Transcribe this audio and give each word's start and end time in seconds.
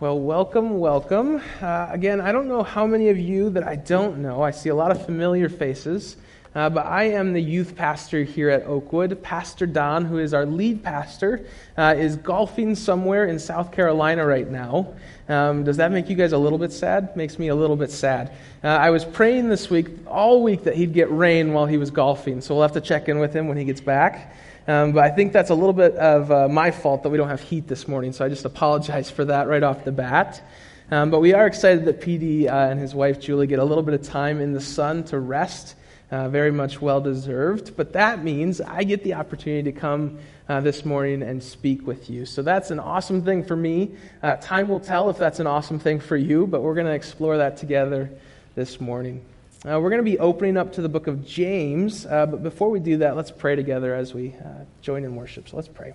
Well, 0.00 0.18
welcome, 0.18 0.78
welcome. 0.78 1.42
Uh, 1.60 1.88
again, 1.90 2.22
I 2.22 2.32
don't 2.32 2.48
know 2.48 2.62
how 2.62 2.86
many 2.86 3.10
of 3.10 3.18
you 3.18 3.50
that 3.50 3.68
I 3.68 3.76
don't 3.76 4.22
know. 4.22 4.40
I 4.40 4.50
see 4.50 4.70
a 4.70 4.74
lot 4.74 4.90
of 4.90 5.04
familiar 5.04 5.50
faces, 5.50 6.16
uh, 6.54 6.70
but 6.70 6.86
I 6.86 7.10
am 7.10 7.34
the 7.34 7.42
youth 7.42 7.76
pastor 7.76 8.24
here 8.24 8.48
at 8.48 8.62
Oakwood. 8.62 9.22
Pastor 9.22 9.66
Don, 9.66 10.06
who 10.06 10.16
is 10.16 10.32
our 10.32 10.46
lead 10.46 10.82
pastor, 10.82 11.44
uh, 11.76 11.94
is 11.98 12.16
golfing 12.16 12.74
somewhere 12.74 13.26
in 13.26 13.38
South 13.38 13.72
Carolina 13.72 14.24
right 14.24 14.50
now. 14.50 14.94
Um, 15.28 15.64
does 15.64 15.76
that 15.76 15.92
make 15.92 16.08
you 16.08 16.16
guys 16.16 16.32
a 16.32 16.38
little 16.38 16.58
bit 16.58 16.72
sad? 16.72 17.14
Makes 17.14 17.38
me 17.38 17.48
a 17.48 17.54
little 17.54 17.76
bit 17.76 17.90
sad. 17.90 18.32
Uh, 18.64 18.68
I 18.68 18.88
was 18.88 19.04
praying 19.04 19.50
this 19.50 19.68
week, 19.68 19.88
all 20.06 20.42
week, 20.42 20.64
that 20.64 20.76
he'd 20.76 20.94
get 20.94 21.10
rain 21.10 21.52
while 21.52 21.66
he 21.66 21.76
was 21.76 21.90
golfing, 21.90 22.40
so 22.40 22.54
we'll 22.54 22.62
have 22.62 22.72
to 22.72 22.80
check 22.80 23.10
in 23.10 23.18
with 23.18 23.36
him 23.36 23.48
when 23.48 23.58
he 23.58 23.64
gets 23.64 23.82
back. 23.82 24.34
Um, 24.68 24.92
but 24.92 25.04
I 25.04 25.10
think 25.10 25.32
that's 25.32 25.50
a 25.50 25.54
little 25.54 25.72
bit 25.72 25.94
of 25.96 26.30
uh, 26.30 26.48
my 26.48 26.70
fault 26.70 27.02
that 27.02 27.08
we 27.08 27.18
don't 27.18 27.28
have 27.28 27.40
heat 27.40 27.66
this 27.66 27.88
morning, 27.88 28.12
so 28.12 28.24
I 28.24 28.28
just 28.28 28.44
apologize 28.44 29.10
for 29.10 29.24
that 29.24 29.48
right 29.48 29.62
off 29.62 29.84
the 29.84 29.92
bat. 29.92 30.42
Um, 30.90 31.10
but 31.10 31.20
we 31.20 31.34
are 31.34 31.46
excited 31.46 31.84
that 31.84 32.00
PD 32.00 32.46
uh, 32.46 32.70
and 32.70 32.80
his 32.80 32.94
wife 32.94 33.20
Julie 33.20 33.46
get 33.46 33.58
a 33.58 33.64
little 33.64 33.82
bit 33.82 33.94
of 33.94 34.02
time 34.02 34.40
in 34.40 34.52
the 34.52 34.60
sun 34.60 35.04
to 35.04 35.18
rest. 35.18 35.76
Uh, 36.10 36.28
very 36.28 36.50
much 36.50 36.82
well 36.82 37.00
deserved. 37.00 37.76
But 37.76 37.92
that 37.92 38.24
means 38.24 38.60
I 38.60 38.82
get 38.82 39.04
the 39.04 39.14
opportunity 39.14 39.70
to 39.70 39.78
come 39.78 40.18
uh, 40.48 40.60
this 40.60 40.84
morning 40.84 41.22
and 41.22 41.40
speak 41.40 41.86
with 41.86 42.10
you. 42.10 42.26
So 42.26 42.42
that's 42.42 42.72
an 42.72 42.80
awesome 42.80 43.24
thing 43.24 43.44
for 43.44 43.54
me. 43.54 43.92
Uh, 44.20 44.34
time 44.34 44.66
will 44.66 44.80
tell 44.80 45.08
if 45.08 45.18
that's 45.18 45.38
an 45.38 45.46
awesome 45.46 45.78
thing 45.78 46.00
for 46.00 46.16
you, 46.16 46.48
but 46.48 46.62
we're 46.62 46.74
going 46.74 46.88
to 46.88 46.94
explore 46.94 47.36
that 47.36 47.58
together 47.58 48.10
this 48.56 48.80
morning. 48.80 49.24
Uh, 49.62 49.78
we're 49.78 49.90
going 49.90 50.02
to 50.02 50.10
be 50.10 50.18
opening 50.18 50.56
up 50.56 50.72
to 50.72 50.80
the 50.80 50.88
book 50.88 51.06
of 51.06 51.22
James, 51.22 52.06
uh, 52.06 52.24
but 52.24 52.42
before 52.42 52.70
we 52.70 52.80
do 52.80 52.96
that, 52.96 53.14
let's 53.14 53.30
pray 53.30 53.54
together 53.54 53.94
as 53.94 54.14
we 54.14 54.34
uh, 54.42 54.64
join 54.80 55.04
in 55.04 55.14
worship. 55.14 55.50
So 55.50 55.56
let's 55.56 55.68
pray. 55.68 55.92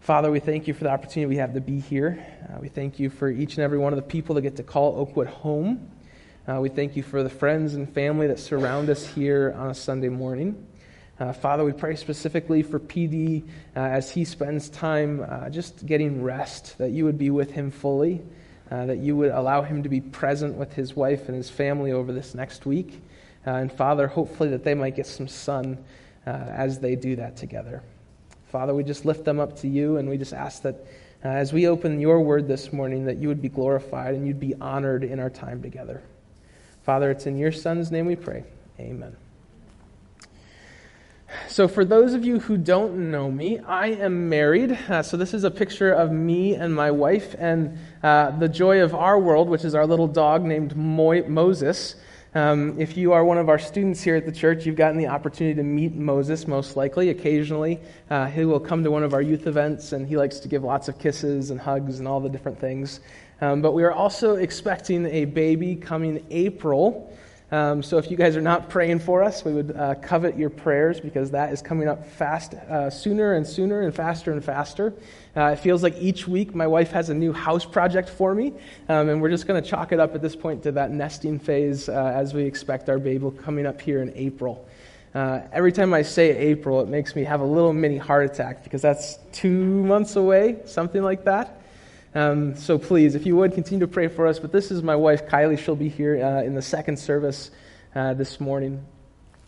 Father, 0.00 0.30
we 0.30 0.40
thank 0.40 0.66
you 0.66 0.72
for 0.72 0.84
the 0.84 0.90
opportunity 0.90 1.26
we 1.26 1.36
have 1.36 1.52
to 1.52 1.60
be 1.60 1.80
here. 1.80 2.24
Uh, 2.48 2.58
we 2.58 2.70
thank 2.70 2.98
you 2.98 3.10
for 3.10 3.28
each 3.28 3.56
and 3.56 3.62
every 3.62 3.76
one 3.76 3.92
of 3.92 3.98
the 3.98 4.02
people 4.02 4.34
that 4.36 4.40
get 4.40 4.56
to 4.56 4.62
call 4.62 4.98
Oakwood 4.98 5.26
home. 5.26 5.90
Uh, 6.48 6.60
we 6.62 6.70
thank 6.70 6.96
you 6.96 7.02
for 7.02 7.22
the 7.22 7.28
friends 7.28 7.74
and 7.74 7.92
family 7.92 8.26
that 8.26 8.38
surround 8.38 8.88
us 8.88 9.06
here 9.06 9.54
on 9.58 9.68
a 9.68 9.74
Sunday 9.74 10.08
morning. 10.08 10.66
Uh, 11.18 11.34
Father, 11.34 11.62
we 11.62 11.72
pray 11.72 11.94
specifically 11.94 12.62
for 12.62 12.80
PD 12.80 13.46
as 13.74 14.10
he 14.10 14.24
spends 14.24 14.70
time 14.70 15.50
just 15.50 15.84
getting 15.84 16.22
rest, 16.22 16.78
that 16.78 16.92
you 16.92 17.04
would 17.04 17.18
be 17.18 17.28
with 17.28 17.50
him 17.50 17.70
fully 17.70 18.22
uh, 18.70 18.86
that 18.86 18.98
you 18.98 19.16
would 19.16 19.30
allow 19.30 19.62
him 19.62 19.82
to 19.82 19.88
be 19.88 20.00
present 20.00 20.54
with 20.56 20.72
his 20.72 20.94
wife 20.94 21.28
and 21.28 21.36
his 21.36 21.50
family 21.50 21.92
over 21.92 22.12
this 22.12 22.34
next 22.34 22.66
week. 22.66 23.02
Uh, 23.46 23.52
and 23.52 23.72
Father, 23.72 24.06
hopefully 24.06 24.48
that 24.50 24.64
they 24.64 24.74
might 24.74 24.96
get 24.96 25.06
some 25.06 25.26
sun 25.26 25.82
uh, 26.26 26.30
as 26.30 26.78
they 26.78 26.94
do 26.94 27.16
that 27.16 27.36
together. 27.36 27.82
Father, 28.50 28.74
we 28.74 28.84
just 28.84 29.04
lift 29.04 29.24
them 29.24 29.40
up 29.40 29.56
to 29.60 29.68
you 29.68 29.96
and 29.96 30.08
we 30.08 30.18
just 30.18 30.32
ask 30.32 30.62
that 30.62 30.74
uh, 31.24 31.28
as 31.28 31.52
we 31.52 31.68
open 31.68 32.00
your 32.00 32.20
word 32.20 32.48
this 32.48 32.72
morning, 32.72 33.04
that 33.04 33.18
you 33.18 33.28
would 33.28 33.42
be 33.42 33.48
glorified 33.48 34.14
and 34.14 34.26
you'd 34.26 34.40
be 34.40 34.54
honored 34.60 35.04
in 35.04 35.20
our 35.20 35.30
time 35.30 35.62
together. 35.62 36.02
Father, 36.82 37.10
it's 37.10 37.26
in 37.26 37.36
your 37.36 37.52
Son's 37.52 37.90
name 37.90 38.06
we 38.06 38.16
pray. 38.16 38.44
Amen. 38.78 39.14
So, 41.48 41.68
for 41.68 41.84
those 41.84 42.14
of 42.14 42.24
you 42.24 42.40
who 42.40 42.56
don't 42.56 43.10
know 43.10 43.30
me, 43.30 43.58
I 43.60 43.88
am 43.88 44.28
married. 44.28 44.72
Uh, 44.88 45.02
so, 45.02 45.16
this 45.16 45.34
is 45.34 45.44
a 45.44 45.50
picture 45.50 45.92
of 45.92 46.10
me 46.10 46.54
and 46.54 46.74
my 46.74 46.90
wife 46.90 47.34
and 47.38 47.78
uh, 48.02 48.30
the 48.38 48.48
joy 48.48 48.82
of 48.82 48.94
our 48.94 49.18
world, 49.18 49.48
which 49.48 49.64
is 49.64 49.74
our 49.74 49.86
little 49.86 50.08
dog 50.08 50.44
named 50.44 50.76
Mo- 50.76 51.26
Moses. 51.28 51.96
Um, 52.32 52.80
if 52.80 52.96
you 52.96 53.12
are 53.12 53.24
one 53.24 53.38
of 53.38 53.48
our 53.48 53.58
students 53.58 54.00
here 54.00 54.14
at 54.14 54.24
the 54.24 54.32
church, 54.32 54.64
you've 54.64 54.76
gotten 54.76 54.96
the 54.96 55.08
opportunity 55.08 55.56
to 55.56 55.64
meet 55.64 55.94
Moses, 55.94 56.46
most 56.46 56.76
likely. 56.76 57.08
Occasionally, 57.08 57.80
uh, 58.08 58.26
he 58.26 58.44
will 58.44 58.60
come 58.60 58.84
to 58.84 58.90
one 58.90 59.02
of 59.02 59.14
our 59.14 59.22
youth 59.22 59.48
events 59.48 59.92
and 59.92 60.06
he 60.06 60.16
likes 60.16 60.38
to 60.40 60.48
give 60.48 60.62
lots 60.62 60.86
of 60.86 60.98
kisses 61.00 61.50
and 61.50 61.60
hugs 61.60 61.98
and 61.98 62.06
all 62.06 62.20
the 62.20 62.28
different 62.28 62.60
things. 62.60 63.00
Um, 63.40 63.62
but 63.62 63.72
we 63.72 63.82
are 63.82 63.92
also 63.92 64.36
expecting 64.36 65.06
a 65.06 65.24
baby 65.24 65.74
coming 65.74 66.24
April. 66.30 67.12
Um, 67.52 67.82
so 67.82 67.98
if 67.98 68.10
you 68.10 68.16
guys 68.16 68.36
are 68.36 68.40
not 68.40 68.68
praying 68.68 69.00
for 69.00 69.24
us, 69.24 69.44
we 69.44 69.52
would 69.52 69.76
uh, 69.76 69.96
covet 69.96 70.38
your 70.38 70.50
prayers 70.50 71.00
because 71.00 71.32
that 71.32 71.52
is 71.52 71.60
coming 71.60 71.88
up 71.88 72.06
fast, 72.06 72.54
uh, 72.54 72.88
sooner 72.90 73.34
and 73.34 73.44
sooner 73.44 73.80
and 73.80 73.92
faster 73.92 74.30
and 74.30 74.44
faster. 74.44 74.94
Uh, 75.36 75.46
it 75.46 75.56
feels 75.56 75.82
like 75.82 75.96
each 75.98 76.28
week 76.28 76.54
my 76.54 76.66
wife 76.66 76.92
has 76.92 77.10
a 77.10 77.14
new 77.14 77.32
house 77.32 77.64
project 77.64 78.08
for 78.08 78.34
me, 78.34 78.52
um, 78.88 79.08
and 79.08 79.20
we're 79.20 79.30
just 79.30 79.48
going 79.48 79.60
to 79.60 79.68
chalk 79.68 79.90
it 79.90 79.98
up 79.98 80.14
at 80.14 80.22
this 80.22 80.36
point 80.36 80.62
to 80.62 80.70
that 80.72 80.92
nesting 80.92 81.40
phase 81.40 81.88
uh, 81.88 82.12
as 82.14 82.34
we 82.34 82.44
expect 82.44 82.88
our 82.88 82.98
baby 82.98 83.28
coming 83.42 83.66
up 83.66 83.80
here 83.80 84.00
in 84.00 84.12
April. 84.14 84.66
Uh, 85.12 85.40
every 85.52 85.72
time 85.72 85.92
I 85.92 86.02
say 86.02 86.36
April, 86.36 86.80
it 86.80 86.88
makes 86.88 87.16
me 87.16 87.24
have 87.24 87.40
a 87.40 87.44
little 87.44 87.72
mini 87.72 87.96
heart 87.96 88.26
attack 88.26 88.62
because 88.62 88.80
that's 88.80 89.18
two 89.32 89.82
months 89.82 90.14
away, 90.14 90.58
something 90.66 91.02
like 91.02 91.24
that. 91.24 91.59
Um, 92.14 92.56
so 92.56 92.78
please, 92.78 93.14
if 93.14 93.24
you 93.24 93.36
would, 93.36 93.54
continue 93.54 93.86
to 93.86 93.92
pray 93.92 94.08
for 94.08 94.26
us. 94.26 94.38
But 94.38 94.52
this 94.52 94.70
is 94.70 94.82
my 94.82 94.96
wife, 94.96 95.26
Kylie. 95.26 95.58
She'll 95.58 95.76
be 95.76 95.88
here 95.88 96.24
uh, 96.24 96.42
in 96.42 96.54
the 96.54 96.62
second 96.62 96.98
service 96.98 97.50
uh, 97.94 98.14
this 98.14 98.40
morning. 98.40 98.84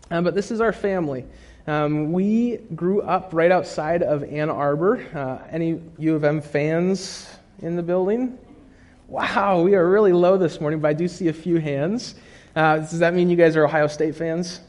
Um, 0.09 0.23
but 0.23 0.35
this 0.35 0.51
is 0.51 0.61
our 0.61 0.73
family. 0.73 1.25
Um, 1.67 2.11
we 2.11 2.57
grew 2.75 3.01
up 3.01 3.29
right 3.33 3.51
outside 3.51 4.03
of 4.03 4.23
Ann 4.23 4.49
Arbor. 4.49 5.01
Uh, 5.13 5.45
any 5.49 5.81
U 5.97 6.15
of 6.15 6.23
M 6.23 6.41
fans 6.41 7.29
in 7.61 7.75
the 7.75 7.83
building? 7.83 8.37
Wow, 9.07 9.61
we 9.61 9.75
are 9.75 9.87
really 9.87 10.13
low 10.13 10.37
this 10.37 10.59
morning, 10.59 10.79
but 10.79 10.87
I 10.87 10.93
do 10.93 11.07
see 11.07 11.27
a 11.27 11.33
few 11.33 11.57
hands. 11.57 12.15
Uh, 12.55 12.77
does 12.77 12.99
that 12.99 13.13
mean 13.13 13.29
you 13.29 13.35
guys 13.35 13.55
are 13.55 13.65
Ohio 13.65 13.87
State 13.87 14.15
fans? 14.15 14.59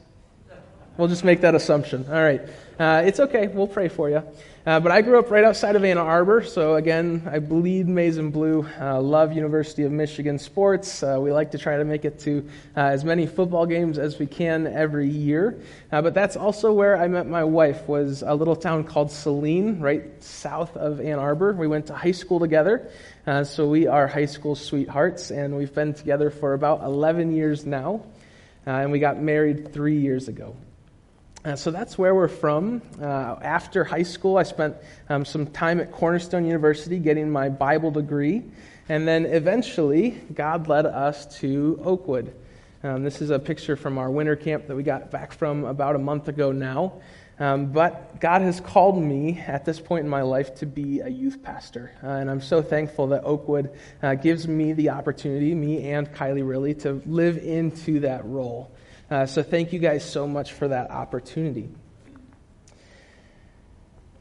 We'll 0.96 1.08
just 1.08 1.24
make 1.24 1.40
that 1.40 1.54
assumption. 1.54 2.06
All 2.08 2.22
right. 2.22 2.42
Uh, 2.78 3.02
it's 3.04 3.20
okay. 3.20 3.48
We'll 3.48 3.66
pray 3.66 3.88
for 3.88 4.08
you. 4.08 4.22
Uh, 4.66 4.80
but 4.80 4.90
I 4.90 5.02
grew 5.02 5.18
up 5.18 5.30
right 5.30 5.44
outside 5.44 5.76
of 5.76 5.84
Ann 5.84 5.98
Arbor, 5.98 6.42
so 6.42 6.76
again, 6.76 7.28
I 7.30 7.38
bleed 7.38 7.86
maize 7.86 8.16
and 8.16 8.32
blue. 8.32 8.66
Uh, 8.80 8.98
love 8.98 9.34
University 9.34 9.82
of 9.82 9.92
Michigan 9.92 10.38
sports. 10.38 11.02
Uh, 11.02 11.18
we 11.20 11.32
like 11.32 11.50
to 11.50 11.58
try 11.58 11.76
to 11.76 11.84
make 11.84 12.06
it 12.06 12.20
to 12.20 12.48
uh, 12.74 12.80
as 12.80 13.04
many 13.04 13.26
football 13.26 13.66
games 13.66 13.98
as 13.98 14.18
we 14.18 14.24
can 14.24 14.66
every 14.66 15.06
year. 15.06 15.60
Uh, 15.92 16.00
but 16.00 16.14
that's 16.14 16.34
also 16.34 16.72
where 16.72 16.96
I 16.96 17.08
met 17.08 17.26
my 17.26 17.44
wife. 17.44 17.86
Was 17.86 18.22
a 18.22 18.34
little 18.34 18.56
town 18.56 18.84
called 18.84 19.10
Saline, 19.10 19.80
right 19.80 20.22
south 20.24 20.78
of 20.78 20.98
Ann 20.98 21.18
Arbor. 21.18 21.52
We 21.52 21.66
went 21.66 21.88
to 21.88 21.94
high 21.94 22.12
school 22.12 22.40
together, 22.40 22.90
uh, 23.26 23.44
so 23.44 23.68
we 23.68 23.86
are 23.86 24.06
high 24.06 24.24
school 24.24 24.54
sweethearts, 24.54 25.30
and 25.30 25.58
we've 25.58 25.74
been 25.74 25.92
together 25.92 26.30
for 26.30 26.54
about 26.54 26.82
11 26.82 27.36
years 27.36 27.66
now, 27.66 28.00
and 28.64 28.92
we 28.92 28.98
got 28.98 29.20
married 29.20 29.74
three 29.74 29.98
years 29.98 30.28
ago. 30.28 30.56
Uh, 31.44 31.54
so 31.54 31.70
that's 31.70 31.98
where 31.98 32.14
we're 32.14 32.26
from. 32.26 32.80
Uh, 32.98 33.36
after 33.42 33.84
high 33.84 34.02
school, 34.02 34.38
I 34.38 34.44
spent 34.44 34.76
um, 35.10 35.26
some 35.26 35.46
time 35.46 35.78
at 35.78 35.92
Cornerstone 35.92 36.46
University 36.46 36.98
getting 36.98 37.30
my 37.30 37.50
Bible 37.50 37.90
degree. 37.90 38.44
And 38.88 39.06
then 39.06 39.26
eventually, 39.26 40.12
God 40.32 40.68
led 40.68 40.86
us 40.86 41.38
to 41.40 41.78
Oakwood. 41.84 42.34
Um, 42.82 43.04
this 43.04 43.20
is 43.20 43.28
a 43.28 43.38
picture 43.38 43.76
from 43.76 43.98
our 43.98 44.10
winter 44.10 44.36
camp 44.36 44.68
that 44.68 44.76
we 44.76 44.82
got 44.82 45.10
back 45.10 45.32
from 45.32 45.64
about 45.64 45.96
a 45.96 45.98
month 45.98 46.28
ago 46.28 46.50
now. 46.50 46.94
Um, 47.38 47.72
but 47.72 48.20
God 48.20 48.40
has 48.40 48.60
called 48.60 48.96
me 48.96 49.38
at 49.46 49.66
this 49.66 49.80
point 49.80 50.04
in 50.04 50.08
my 50.08 50.22
life 50.22 50.54
to 50.56 50.66
be 50.66 51.00
a 51.00 51.08
youth 51.08 51.42
pastor. 51.42 51.92
Uh, 52.02 52.08
and 52.08 52.30
I'm 52.30 52.40
so 52.40 52.62
thankful 52.62 53.08
that 53.08 53.24
Oakwood 53.24 53.76
uh, 54.02 54.14
gives 54.14 54.48
me 54.48 54.72
the 54.72 54.90
opportunity, 54.90 55.54
me 55.54 55.90
and 55.90 56.10
Kylie 56.14 56.46
really, 56.46 56.72
to 56.76 57.02
live 57.04 57.36
into 57.36 58.00
that 58.00 58.24
role. 58.24 58.73
Uh, 59.10 59.26
so 59.26 59.42
thank 59.42 59.72
you 59.72 59.78
guys 59.78 60.02
so 60.08 60.26
much 60.26 60.52
for 60.52 60.68
that 60.68 60.90
opportunity. 60.90 61.68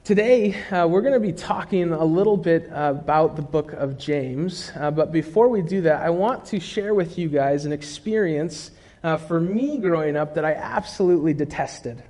Today, 0.04 0.62
uh, 0.70 0.86
we're 0.86 1.02
going 1.02 1.14
to 1.14 1.22
be 1.22 1.32
talking 1.32 1.94
a 1.94 2.04
little 2.04 2.36
bit 2.36 2.68
about 2.70 3.38
the 3.38 3.42
book 3.42 3.72
of 3.72 3.98
James. 3.98 4.70
Uh, 4.76 4.92
but 4.92 5.14
before 5.14 5.48
we 5.48 5.62
do 5.62 5.84
that, 5.84 6.02
I 6.02 6.10
want 6.10 6.48
to 6.48 6.60
share 6.60 6.94
with 6.94 7.18
you 7.18 7.30
guys 7.30 7.64
an 7.64 7.72
experience 7.72 8.72
uh, 9.02 9.16
for 9.16 9.40
me 9.40 9.78
growing 9.78 10.18
up 10.18 10.36
that 10.36 10.44
I 10.44 10.54
absolutely 10.54 11.34
detested. 11.34 12.04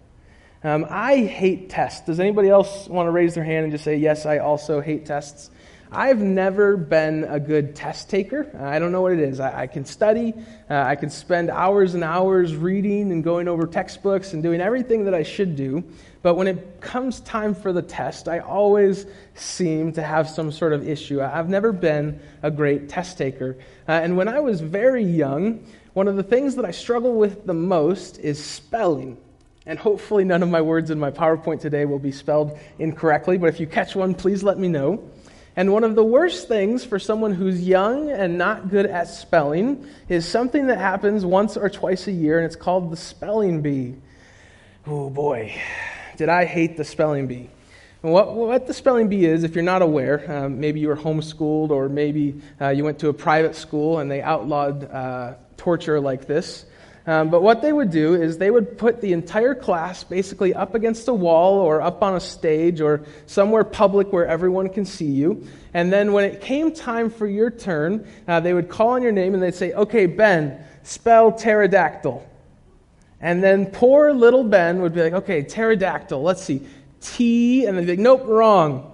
Um, 0.64 0.88
I 0.90 1.18
hate 1.18 1.70
tests. 1.70 2.08
Does 2.08 2.20
anybody 2.20 2.50
else 2.50 2.88
want 2.88 3.06
to 3.06 3.12
raise 3.12 3.36
their 3.36 3.44
hand 3.44 3.66
and 3.66 3.72
just 3.72 3.84
say, 3.84 3.98
Yes, 3.98 4.26
I 4.26 4.40
also 4.40 4.82
hate 4.82 5.06
tests? 5.06 5.52
I've 5.96 6.20
never 6.20 6.76
been 6.76 7.24
a 7.26 7.40
good 7.40 7.76
test 7.76 8.10
taker. 8.10 8.50
I 8.60 8.80
don't 8.80 8.92
know 8.92 9.02
what 9.02 9.12
it 9.12 9.20
is. 9.20 9.40
I, 9.40 9.62
I 9.62 9.68
can 9.68 9.86
study, 9.86 10.34
uh, 10.68 10.74
I 10.74 10.96
can 10.96 11.12
spend 11.12 11.52
hours 11.52 11.94
and 11.94 12.04
hours 12.04 12.56
reading 12.56 13.12
and 13.12 13.24
going 13.24 13.48
over 13.48 13.68
textbooks 13.68 14.34
and 14.34 14.42
doing 14.42 14.60
everything 14.60 15.06
that 15.06 15.14
I 15.14 15.22
should 15.22 15.56
do. 15.56 15.84
But 16.24 16.34
when 16.34 16.48
it 16.48 16.82
comes 16.82 17.20
time 17.20 17.54
for 17.54 17.72
the 17.72 17.84
test, 17.84 18.28
I 18.28 18.40
always 18.40 19.06
seem 19.36 19.94
to 19.94 20.02
have 20.02 20.28
some 20.28 20.52
sort 20.52 20.74
of 20.74 20.88
issue. 20.88 21.22
I've 21.22 21.50
never 21.50 21.72
been 21.72 22.20
a 22.42 22.50
great 22.50 22.90
test 22.90 23.20
taker. 23.20 23.58
Uh, 23.88 23.92
and 23.92 24.18
when 24.18 24.28
I 24.28 24.40
was 24.40 24.62
very 24.62 25.04
young, 25.04 25.64
one 25.94 26.08
of 26.08 26.16
the 26.16 26.24
things 26.24 26.56
that 26.56 26.66
I 26.66 26.72
struggle 26.72 27.14
with 27.14 27.46
the 27.46 27.54
most 27.54 28.18
is 28.18 28.44
spelling. 28.44 29.18
And 29.68 29.78
hopefully, 29.78 30.24
none 30.24 30.42
of 30.42 30.50
my 30.50 30.62
words 30.62 30.90
in 30.90 31.00
my 31.00 31.12
PowerPoint 31.12 31.62
today 31.62 31.86
will 31.86 32.00
be 32.00 32.12
spelled 32.12 32.58
incorrectly, 32.80 33.38
but 33.38 33.48
if 33.48 33.60
you 33.60 33.68
catch 33.68 33.96
one, 33.96 34.16
please 34.16 34.44
let 34.44 34.58
me 34.58 34.68
know. 34.68 35.10
And 35.56 35.72
one 35.72 35.84
of 35.84 35.94
the 35.94 36.04
worst 36.04 36.48
things 36.48 36.84
for 36.84 36.98
someone 36.98 37.34
who's 37.34 37.62
young 37.62 38.10
and 38.10 38.38
not 38.38 38.70
good 38.70 38.88
at 38.88 39.08
spelling 39.08 39.86
is 40.10 40.28
something 40.28 40.68
that 40.68 40.80
happens 40.80 41.26
once 41.26 41.58
or 41.58 41.70
twice 41.70 42.08
a 42.08 42.12
year, 42.12 42.38
and 42.40 42.46
it's 42.46 42.56
called 42.56 42.92
the 42.92 42.98
spelling 42.98 43.62
bee. 43.62 43.96
Oh 44.88 45.10
boy, 45.12 45.54
did 46.18 46.30
I 46.30 46.46
hate 46.46 46.76
the 46.76 46.84
spelling 46.84 47.28
bee. 47.28 47.50
What, 48.02 48.34
what 48.34 48.68
the 48.68 48.74
spelling 48.74 49.08
bee 49.08 49.26
is, 49.26 49.44
if 49.46 49.56
you're 49.56 49.64
not 49.64 49.82
aware, 49.82 50.30
um, 50.30 50.60
maybe 50.60 50.82
you 50.82 50.90
were 50.90 50.98
homeschooled 50.98 51.70
or 51.70 51.88
maybe 51.88 52.42
uh, 52.60 52.70
you 52.70 52.84
went 52.84 53.00
to 53.00 53.08
a 53.08 53.14
private 53.14 53.56
school 53.56 54.00
and 54.00 54.12
they 54.12 54.22
outlawed 54.22 54.92
uh, 54.92 55.36
torture 55.56 56.02
like 56.02 56.28
this. 56.28 56.66
Um, 57.06 57.30
but 57.30 57.42
what 57.42 57.62
they 57.62 57.74
would 57.74 57.92
do 57.92 58.14
is 58.16 58.38
they 58.38 58.50
would 58.50 58.78
put 58.78 59.02
the 59.02 59.12
entire 59.12 59.54
class 59.56 60.06
basically 60.06 60.54
up 60.54 60.74
against 60.74 61.08
a 61.10 61.14
wall 61.14 61.60
or 61.60 61.82
up 61.82 62.02
on 62.02 62.16
a 62.16 62.20
stage 62.20 62.80
or 62.80 63.02
somewhere 63.26 63.66
public 63.66 64.14
where 64.14 64.26
everyone 64.26 64.70
can 64.70 64.86
see 64.86 65.12
you. 65.12 65.46
And 65.74 65.92
then 65.92 66.14
when 66.14 66.24
it 66.24 66.40
came 66.40 66.74
time 66.74 67.10
for 67.10 67.28
your 67.28 67.52
turn, 67.52 68.08
uh, 68.28 68.40
they 68.40 68.54
would 68.54 68.70
call 68.70 68.92
on 68.92 69.02
your 69.02 69.12
name 69.12 69.34
and 69.34 69.44
they'd 69.44 69.54
say, 69.54 69.74
Okay, 69.74 70.06
Ben, 70.06 70.64
spell 70.84 71.34
pterodactyl. 71.34 72.26
And 73.20 73.44
then 73.44 73.66
poor 73.66 74.14
little 74.14 74.46
Ben 74.46 74.82
would 74.82 74.94
be 74.94 75.02
like, 75.02 75.14
Okay, 75.14 75.44
pterodactyl, 75.44 76.22
let's 76.22 76.42
see. 76.42 76.66
T, 77.04 77.66
and 77.66 77.78
they'd 77.78 77.86
be 77.86 77.92
like, 77.94 78.00
nope, 78.00 78.24
wrong. 78.26 78.94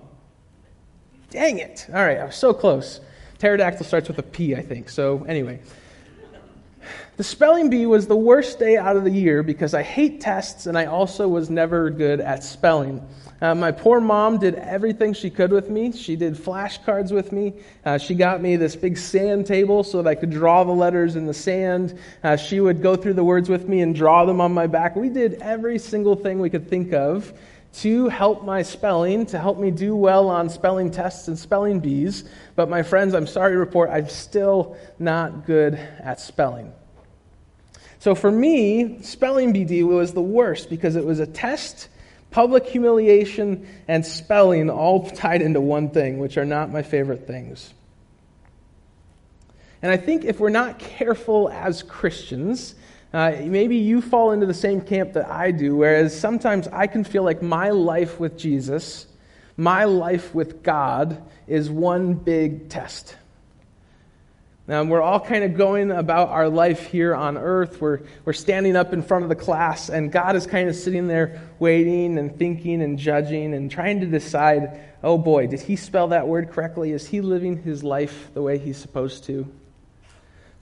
Dang 1.29 1.59
it. 1.59 1.85
All 1.89 2.03
right, 2.03 2.17
I 2.17 2.25
was 2.25 2.35
so 2.35 2.53
close. 2.53 3.01
Pterodactyl 3.37 3.85
starts 3.85 4.07
with 4.07 4.17
a 4.17 4.23
P, 4.23 4.55
I 4.55 4.61
think. 4.61 4.89
So, 4.89 5.23
anyway. 5.25 5.59
The 7.19 7.25
spelling 7.25 7.69
bee 7.69 7.85
was 7.85 8.07
the 8.07 8.15
worst 8.15 8.59
day 8.59 8.77
out 8.77 8.95
of 8.95 9.03
the 9.03 9.11
year 9.11 9.43
because 9.43 9.73
I 9.73 9.83
hate 9.83 10.21
tests 10.21 10.67
and 10.67 10.77
I 10.77 10.85
also 10.85 11.27
was 11.27 11.49
never 11.49 11.89
good 11.89 12.21
at 12.21 12.45
spelling. 12.45 13.05
Uh, 13.41 13.53
my 13.53 13.73
poor 13.73 13.99
mom 13.99 14.37
did 14.37 14.55
everything 14.55 15.11
she 15.11 15.29
could 15.29 15.51
with 15.51 15.69
me. 15.69 15.91
She 15.91 16.15
did 16.15 16.35
flashcards 16.35 17.11
with 17.11 17.33
me. 17.33 17.55
Uh, 17.83 17.97
she 17.97 18.15
got 18.15 18.41
me 18.41 18.55
this 18.55 18.77
big 18.77 18.97
sand 18.97 19.45
table 19.45 19.83
so 19.83 20.01
that 20.01 20.09
I 20.09 20.15
could 20.15 20.29
draw 20.29 20.63
the 20.63 20.71
letters 20.71 21.17
in 21.17 21.25
the 21.25 21.33
sand. 21.33 21.99
Uh, 22.23 22.37
she 22.37 22.61
would 22.61 22.81
go 22.81 22.95
through 22.95 23.15
the 23.15 23.23
words 23.25 23.49
with 23.49 23.67
me 23.67 23.81
and 23.81 23.93
draw 23.93 24.23
them 24.23 24.39
on 24.39 24.53
my 24.53 24.67
back. 24.67 24.95
We 24.95 25.09
did 25.09 25.41
every 25.41 25.77
single 25.77 26.15
thing 26.15 26.39
we 26.39 26.49
could 26.49 26.69
think 26.69 26.93
of 26.93 27.33
to 27.81 28.07
help 28.07 28.45
my 28.45 28.61
spelling, 28.61 29.25
to 29.25 29.39
help 29.39 29.59
me 29.59 29.71
do 29.71 29.93
well 29.93 30.29
on 30.29 30.47
spelling 30.47 30.89
tests 30.89 31.27
and 31.27 31.37
spelling 31.37 31.81
bees. 31.81 32.29
But 32.55 32.69
my 32.69 32.81
friends, 32.81 33.13
I'm 33.13 33.27
sorry 33.27 33.55
to 33.55 33.59
report, 33.59 33.89
I'm 33.89 34.07
still 34.07 34.77
not 34.99 35.45
good 35.45 35.73
at 35.73 36.21
spelling. 36.21 36.71
So 37.99 38.15
for 38.15 38.31
me, 38.31 39.01
spelling 39.01 39.53
BD 39.53 39.85
was 39.85 40.13
the 40.13 40.21
worst 40.21 40.69
because 40.69 40.95
it 40.95 41.05
was 41.05 41.19
a 41.19 41.27
test, 41.27 41.89
public 42.31 42.65
humiliation, 42.65 43.67
and 43.89 44.05
spelling 44.05 44.69
all 44.69 45.09
tied 45.09 45.41
into 45.41 45.59
one 45.59 45.89
thing, 45.89 46.17
which 46.17 46.37
are 46.37 46.45
not 46.45 46.71
my 46.71 46.81
favorite 46.81 47.27
things. 47.27 47.73
And 49.81 49.91
I 49.91 49.97
think 49.97 50.23
if 50.23 50.39
we're 50.39 50.49
not 50.49 50.79
careful 50.79 51.49
as 51.49 51.83
Christians, 51.83 52.75
uh, 53.13 53.31
maybe 53.41 53.77
you 53.77 54.01
fall 54.01 54.31
into 54.31 54.45
the 54.45 54.53
same 54.53 54.81
camp 54.81 55.13
that 55.13 55.29
I 55.29 55.51
do, 55.51 55.75
whereas 55.75 56.17
sometimes 56.17 56.67
I 56.69 56.87
can 56.87 57.03
feel 57.03 57.23
like 57.23 57.41
my 57.41 57.69
life 57.69 58.19
with 58.19 58.37
Jesus, 58.37 59.07
my 59.57 59.85
life 59.85 60.33
with 60.33 60.63
God, 60.63 61.21
is 61.47 61.69
one 61.69 62.13
big 62.13 62.69
test. 62.69 63.15
Now, 64.69 64.83
we're 64.83 65.01
all 65.01 65.19
kind 65.19 65.43
of 65.43 65.57
going 65.57 65.89
about 65.89 66.29
our 66.29 66.47
life 66.47 66.85
here 66.85 67.15
on 67.15 67.39
earth. 67.39 67.81
We're, 67.81 68.01
we're 68.23 68.33
standing 68.33 68.75
up 68.75 68.93
in 68.93 69.01
front 69.01 69.23
of 69.23 69.29
the 69.29 69.35
class, 69.35 69.89
and 69.89 70.11
God 70.11 70.35
is 70.35 70.45
kind 70.45 70.69
of 70.69 70.75
sitting 70.75 71.07
there 71.07 71.41
waiting 71.57 72.19
and 72.19 72.37
thinking 72.37 72.83
and 72.83 72.99
judging 72.99 73.55
and 73.55 73.71
trying 73.71 74.01
to 74.01 74.05
decide 74.05 74.79
oh 75.01 75.17
boy, 75.17 75.47
did 75.47 75.61
he 75.61 75.75
spell 75.75 76.09
that 76.09 76.27
word 76.27 76.51
correctly? 76.51 76.91
Is 76.91 77.07
he 77.07 77.21
living 77.21 77.63
his 77.63 77.83
life 77.83 78.29
the 78.35 78.43
way 78.43 78.59
he's 78.59 78.77
supposed 78.77 79.23
to? 79.23 79.51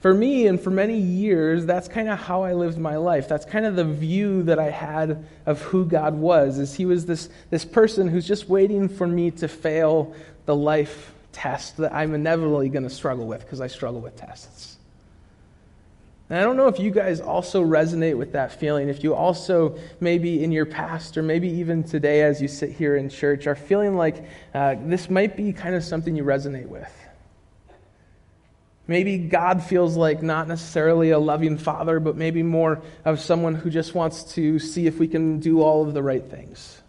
For 0.00 0.14
me, 0.14 0.46
and 0.46 0.58
for 0.58 0.70
many 0.70 0.98
years, 0.98 1.66
that's 1.66 1.88
kind 1.88 2.08
of 2.08 2.18
how 2.18 2.44
I 2.44 2.54
lived 2.54 2.78
my 2.78 2.96
life. 2.96 3.28
That's 3.28 3.44
kind 3.44 3.66
of 3.66 3.76
the 3.76 3.84
view 3.84 4.44
that 4.44 4.58
I 4.58 4.70
had 4.70 5.26
of 5.44 5.60
who 5.60 5.84
God 5.84 6.14
was, 6.14 6.58
is 6.58 6.74
he 6.74 6.86
was 6.86 7.04
this, 7.04 7.28
this 7.50 7.66
person 7.66 8.08
who's 8.08 8.26
just 8.26 8.48
waiting 8.48 8.88
for 8.88 9.06
me 9.06 9.32
to 9.32 9.48
fail 9.48 10.14
the 10.46 10.56
life 10.56 11.12
test 11.38 11.76
that 11.76 11.94
I'm 11.94 12.14
inevitably 12.14 12.68
going 12.68 12.82
to 12.82 12.90
struggle 12.90 13.26
with 13.26 13.40
because 13.40 13.60
I 13.60 13.68
struggle 13.68 14.00
with 14.00 14.16
tests. 14.16 14.76
And 16.28 16.38
I 16.38 16.42
don't 16.42 16.56
know 16.56 16.66
if 16.68 16.78
you 16.78 16.90
guys 16.90 17.20
also 17.20 17.64
resonate 17.64 18.18
with 18.18 18.32
that 18.32 18.52
feeling. 18.52 18.88
If 18.88 19.02
you 19.02 19.14
also, 19.14 19.78
maybe 20.00 20.42
in 20.42 20.52
your 20.52 20.66
past 20.66 21.16
or 21.16 21.22
maybe 21.22 21.48
even 21.48 21.84
today 21.84 22.22
as 22.22 22.42
you 22.42 22.48
sit 22.48 22.72
here 22.72 22.96
in 22.96 23.08
church, 23.08 23.46
are 23.46 23.54
feeling 23.54 23.96
like 23.96 24.24
uh, 24.52 24.74
this 24.84 25.08
might 25.08 25.36
be 25.36 25.52
kind 25.52 25.74
of 25.74 25.84
something 25.84 26.14
you 26.14 26.24
resonate 26.24 26.66
with. 26.66 26.92
Maybe 28.88 29.18
God 29.18 29.62
feels 29.62 29.96
like 29.96 30.22
not 30.22 30.48
necessarily 30.48 31.10
a 31.10 31.18
loving 31.18 31.56
father, 31.56 32.00
but 32.00 32.16
maybe 32.16 32.42
more 32.42 32.82
of 33.04 33.20
someone 33.20 33.54
who 33.54 33.70
just 33.70 33.94
wants 33.94 34.24
to 34.34 34.58
see 34.58 34.86
if 34.86 34.98
we 34.98 35.08
can 35.08 35.40
do 35.40 35.62
all 35.62 35.86
of 35.86 35.94
the 35.94 36.02
right 36.02 36.24
things. 36.24 36.80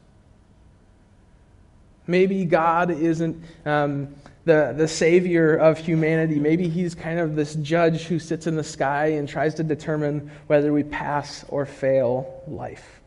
Maybe 2.07 2.45
God 2.45 2.89
isn't 2.89 3.43
um, 3.65 4.15
the, 4.49 4.73
the 4.75 4.87
savior 4.87 5.55
of 5.55 5.77
humanity. 5.77 6.39
Maybe 6.39 6.67
he's 6.67 6.95
kind 6.95 7.19
of 7.19 7.35
this 7.35 7.53
judge 7.53 8.05
who 8.05 8.17
sits 8.17 8.47
in 8.47 8.55
the 8.55 8.63
sky 8.63 9.09
and 9.09 9.29
tries 9.29 9.53
to 9.55 9.63
determine 9.63 10.31
whether 10.47 10.73
we 10.73 10.81
pass 10.81 11.45
or 11.49 11.67
fail 11.67 12.41
life. 12.47 12.99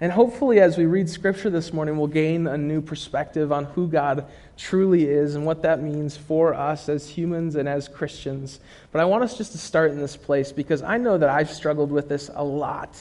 And 0.00 0.10
hopefully, 0.10 0.60
as 0.60 0.78
we 0.78 0.86
read 0.86 1.10
Scripture 1.10 1.50
this 1.50 1.74
morning, 1.74 1.98
we'll 1.98 2.06
gain 2.06 2.46
a 2.46 2.56
new 2.56 2.80
perspective 2.80 3.52
on 3.52 3.66
who 3.66 3.86
God 3.86 4.24
truly 4.56 5.04
is 5.04 5.34
and 5.34 5.44
what 5.44 5.60
that 5.62 5.82
means 5.82 6.16
for 6.16 6.54
us 6.54 6.88
as 6.88 7.06
humans 7.06 7.54
and 7.54 7.68
as 7.68 7.86
Christians. 7.86 8.60
But 8.92 9.02
I 9.02 9.04
want 9.04 9.24
us 9.24 9.36
just 9.36 9.52
to 9.52 9.58
start 9.58 9.90
in 9.90 9.98
this 9.98 10.16
place 10.16 10.52
because 10.52 10.82
I 10.82 10.96
know 10.96 11.18
that 11.18 11.28
I've 11.28 11.50
struggled 11.50 11.92
with 11.92 12.08
this 12.08 12.30
a 12.34 12.42
lot, 12.42 12.96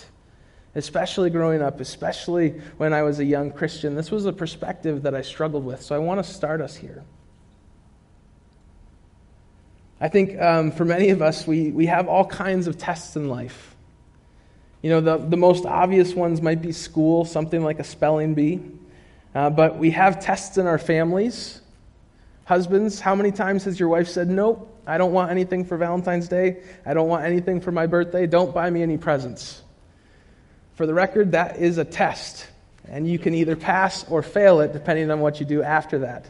especially 0.75 1.30
growing 1.30 1.62
up, 1.62 1.80
especially 1.80 2.50
when 2.77 2.94
I 2.94 3.01
was 3.04 3.19
a 3.19 3.25
young 3.25 3.51
Christian. 3.51 3.95
This 3.95 4.12
was 4.12 4.25
a 4.25 4.33
perspective 4.33 5.04
that 5.04 5.16
I 5.16 5.22
struggled 5.22 5.66
with. 5.66 5.81
So 5.81 5.95
I 5.95 6.00
want 6.00 6.24
to 6.24 6.30
start 6.31 6.62
us 6.62 6.75
here. 6.75 7.04
I 10.00 10.10
think 10.10 10.39
um, 10.39 10.72
for 10.72 10.83
many 10.83 11.10
of 11.10 11.22
us, 11.22 11.48
we, 11.48 11.72
we 11.72 11.86
have 11.86 12.10
all 12.10 12.25
kinds 12.25 12.68
of 12.68 12.77
tests 12.77 13.16
in 13.16 13.30
life. 13.30 13.75
You 14.81 14.89
know, 14.89 15.01
the, 15.01 15.18
the 15.18 15.38
most 15.38 15.66
obvious 15.66 16.13
ones 16.13 16.42
might 16.42 16.62
be 16.62 16.74
school, 16.74 17.24
something 17.24 17.63
like 17.63 17.80
a 17.80 17.83
spelling 17.83 18.33
bee. 18.33 18.62
Uh, 19.33 19.50
but 19.50 19.77
we 19.77 19.92
have 19.92 20.19
tests 20.19 20.57
in 20.57 20.68
our 20.68 20.77
families. 20.77 21.62
Husbands, 22.44 23.00
how 23.00 23.16
many 23.16 23.31
times 23.31 23.63
has 23.63 23.80
your 23.80 23.89
wife 23.89 24.07
said, 24.07 24.30
Nope, 24.30 24.83
I 24.86 24.98
don't 24.98 25.13
want 25.13 25.31
anything 25.31 25.66
for 25.66 25.77
Valentine's 25.77 26.27
Day. 26.27 26.62
I 26.86 26.94
don't 26.94 27.07
want 27.07 27.25
anything 27.25 27.62
for 27.62 27.72
my 27.72 27.88
birthday. 27.88 28.27
Don't 28.27 28.54
buy 28.54 28.69
me 28.69 28.83
any 28.83 28.98
presents. 28.98 29.63
For 30.75 30.86
the 30.86 30.94
record, 30.94 31.31
that 31.31 31.57
is 31.57 31.77
a 31.77 31.86
test. 31.86 32.48
And 32.88 33.07
you 33.07 33.18
can 33.18 33.33
either 33.33 33.56
pass 33.56 34.06
or 34.10 34.22
fail 34.22 34.60
it 34.60 34.74
depending 34.74 35.10
on 35.10 35.19
what 35.19 35.39
you 35.39 35.45
do 35.45 35.63
after 35.63 36.00
that. 36.00 36.25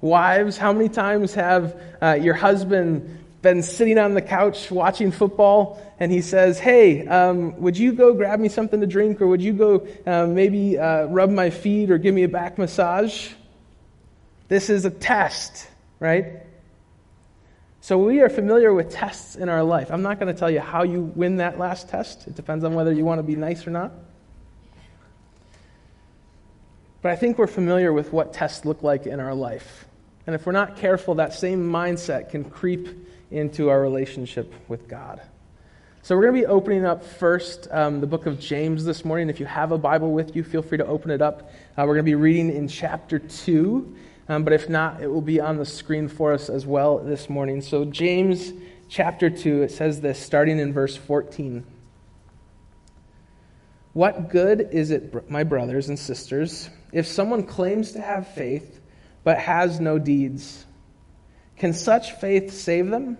Wives, 0.00 0.56
how 0.56 0.72
many 0.72 0.88
times 0.88 1.34
have 1.34 1.80
uh, 2.00 2.18
your 2.20 2.34
husband 2.34 3.24
been 3.42 3.62
sitting 3.62 3.98
on 3.98 4.14
the 4.14 4.22
couch 4.22 4.70
watching 4.70 5.10
football, 5.10 5.82
and 5.98 6.12
he 6.12 6.20
says, 6.20 6.58
Hey, 6.58 7.06
um, 7.06 7.60
would 7.60 7.76
you 7.76 7.92
go 7.92 8.14
grab 8.14 8.38
me 8.38 8.48
something 8.48 8.80
to 8.80 8.86
drink, 8.86 9.20
or 9.20 9.26
would 9.26 9.42
you 9.42 9.52
go 9.52 9.86
uh, 10.06 10.26
maybe 10.26 10.78
uh, 10.78 11.06
rub 11.06 11.30
my 11.30 11.50
feet 11.50 11.90
or 11.90 11.98
give 11.98 12.14
me 12.14 12.22
a 12.24 12.28
back 12.28 12.58
massage? 12.58 13.30
This 14.48 14.70
is 14.70 14.84
a 14.84 14.90
test, 14.90 15.68
right? 16.00 16.42
So 17.80 17.96
we 17.98 18.20
are 18.20 18.28
familiar 18.28 18.74
with 18.74 18.90
tests 18.90 19.36
in 19.36 19.48
our 19.48 19.62
life. 19.62 19.90
I'm 19.90 20.02
not 20.02 20.18
going 20.18 20.32
to 20.32 20.38
tell 20.38 20.50
you 20.50 20.60
how 20.60 20.82
you 20.82 21.02
win 21.14 21.36
that 21.36 21.58
last 21.58 21.88
test, 21.88 22.26
it 22.26 22.34
depends 22.34 22.64
on 22.64 22.74
whether 22.74 22.92
you 22.92 23.04
want 23.04 23.18
to 23.20 23.22
be 23.22 23.36
nice 23.36 23.66
or 23.66 23.70
not. 23.70 23.92
But 27.00 27.12
I 27.12 27.16
think 27.16 27.38
we're 27.38 27.46
familiar 27.46 27.92
with 27.92 28.12
what 28.12 28.32
tests 28.32 28.64
look 28.64 28.82
like 28.82 29.06
in 29.06 29.20
our 29.20 29.34
life. 29.34 29.86
And 30.26 30.34
if 30.34 30.44
we're 30.44 30.52
not 30.52 30.76
careful, 30.76 31.14
that 31.14 31.32
same 31.32 31.70
mindset 31.70 32.30
can 32.30 32.44
creep 32.44 32.88
into 33.30 33.70
our 33.70 33.80
relationship 33.80 34.52
with 34.68 34.88
God. 34.88 35.20
So, 36.02 36.16
we're 36.16 36.22
going 36.22 36.34
to 36.34 36.40
be 36.42 36.46
opening 36.46 36.84
up 36.84 37.04
first 37.04 37.68
um, 37.70 38.00
the 38.00 38.06
book 38.06 38.26
of 38.26 38.40
James 38.40 38.84
this 38.84 39.04
morning. 39.04 39.28
If 39.28 39.40
you 39.40 39.46
have 39.46 39.72
a 39.72 39.78
Bible 39.78 40.12
with 40.12 40.34
you, 40.34 40.42
feel 40.42 40.62
free 40.62 40.78
to 40.78 40.86
open 40.86 41.10
it 41.10 41.20
up. 41.20 41.50
Uh, 41.76 41.84
we're 41.86 41.94
going 41.94 41.98
to 41.98 42.02
be 42.10 42.14
reading 42.14 42.50
in 42.54 42.68
chapter 42.68 43.18
2, 43.18 43.96
um, 44.28 44.44
but 44.44 44.52
if 44.52 44.68
not, 44.68 45.02
it 45.02 45.08
will 45.08 45.22
be 45.22 45.40
on 45.40 45.56
the 45.56 45.64
screen 45.64 46.06
for 46.06 46.34
us 46.34 46.50
as 46.50 46.66
well 46.66 46.98
this 46.98 47.30
morning. 47.30 47.62
So, 47.62 47.86
James 47.86 48.52
chapter 48.88 49.30
2, 49.30 49.62
it 49.62 49.70
says 49.70 50.02
this, 50.02 50.18
starting 50.18 50.58
in 50.58 50.72
verse 50.72 50.96
14. 50.96 51.64
What 53.94 54.28
good 54.28 54.68
is 54.70 54.90
it, 54.90 55.30
my 55.30 55.44
brothers 55.44 55.88
and 55.88 55.98
sisters, 55.98 56.68
if 56.92 57.06
someone 57.06 57.44
claims 57.44 57.92
to 57.92 58.00
have 58.00 58.28
faith 58.28 58.80
but 59.24 59.38
has 59.38 59.80
no 59.80 59.98
deeds? 59.98 60.66
Can 61.56 61.72
such 61.72 62.12
faith 62.12 62.52
save 62.52 62.90
them? 62.90 63.18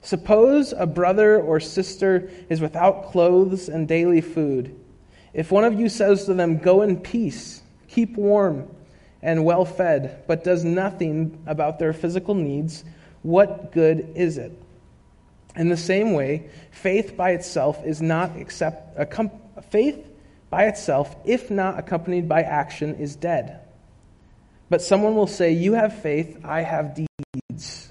Suppose 0.00 0.72
a 0.72 0.86
brother 0.86 1.40
or 1.40 1.58
sister 1.58 2.30
is 2.48 2.60
without 2.60 3.10
clothes 3.10 3.68
and 3.68 3.88
daily 3.88 4.20
food. 4.20 4.78
If 5.32 5.50
one 5.50 5.64
of 5.64 5.78
you 5.78 5.88
says 5.88 6.26
to 6.26 6.34
them, 6.34 6.58
Go 6.58 6.82
in 6.82 7.00
peace, 7.00 7.62
keep 7.88 8.16
warm 8.16 8.68
and 9.24 9.44
well 9.44 9.64
fed, 9.64 10.22
but 10.28 10.44
does 10.44 10.64
nothing 10.64 11.42
about 11.46 11.78
their 11.78 11.94
physical 11.94 12.34
needs, 12.34 12.84
what 13.22 13.72
good 13.72 14.12
is 14.14 14.36
it? 14.36 14.52
In 15.56 15.70
the 15.70 15.78
same 15.78 16.12
way, 16.12 16.50
faith 16.70 17.16
by 17.16 17.30
itself 17.30 17.82
is 17.84 18.02
not 18.02 18.36
accept, 18.36 18.98
a 18.98 19.62
faith 19.62 20.06
by 20.50 20.66
itself, 20.66 21.16
if 21.24 21.50
not 21.50 21.78
accompanied 21.78 22.28
by 22.28 22.42
action, 22.42 22.96
is 22.96 23.16
dead. 23.16 23.60
But 24.68 24.82
someone 24.82 25.14
will 25.14 25.26
say, 25.26 25.52
You 25.52 25.72
have 25.72 26.02
faith, 26.02 26.44
I 26.44 26.60
have 26.60 26.94
deeds. 26.94 27.90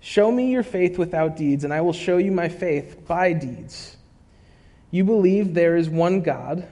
Show 0.00 0.32
me 0.32 0.50
your 0.50 0.62
faith 0.62 0.96
without 0.96 1.36
deeds, 1.36 1.64
and 1.64 1.72
I 1.72 1.82
will 1.82 1.92
show 1.92 2.16
you 2.16 2.32
my 2.32 2.48
faith 2.48 3.06
by 3.06 3.34
deeds. 3.34 3.96
You 4.90 5.04
believe 5.04 5.52
there 5.52 5.76
is 5.76 5.90
one 5.90 6.22
God. 6.22 6.66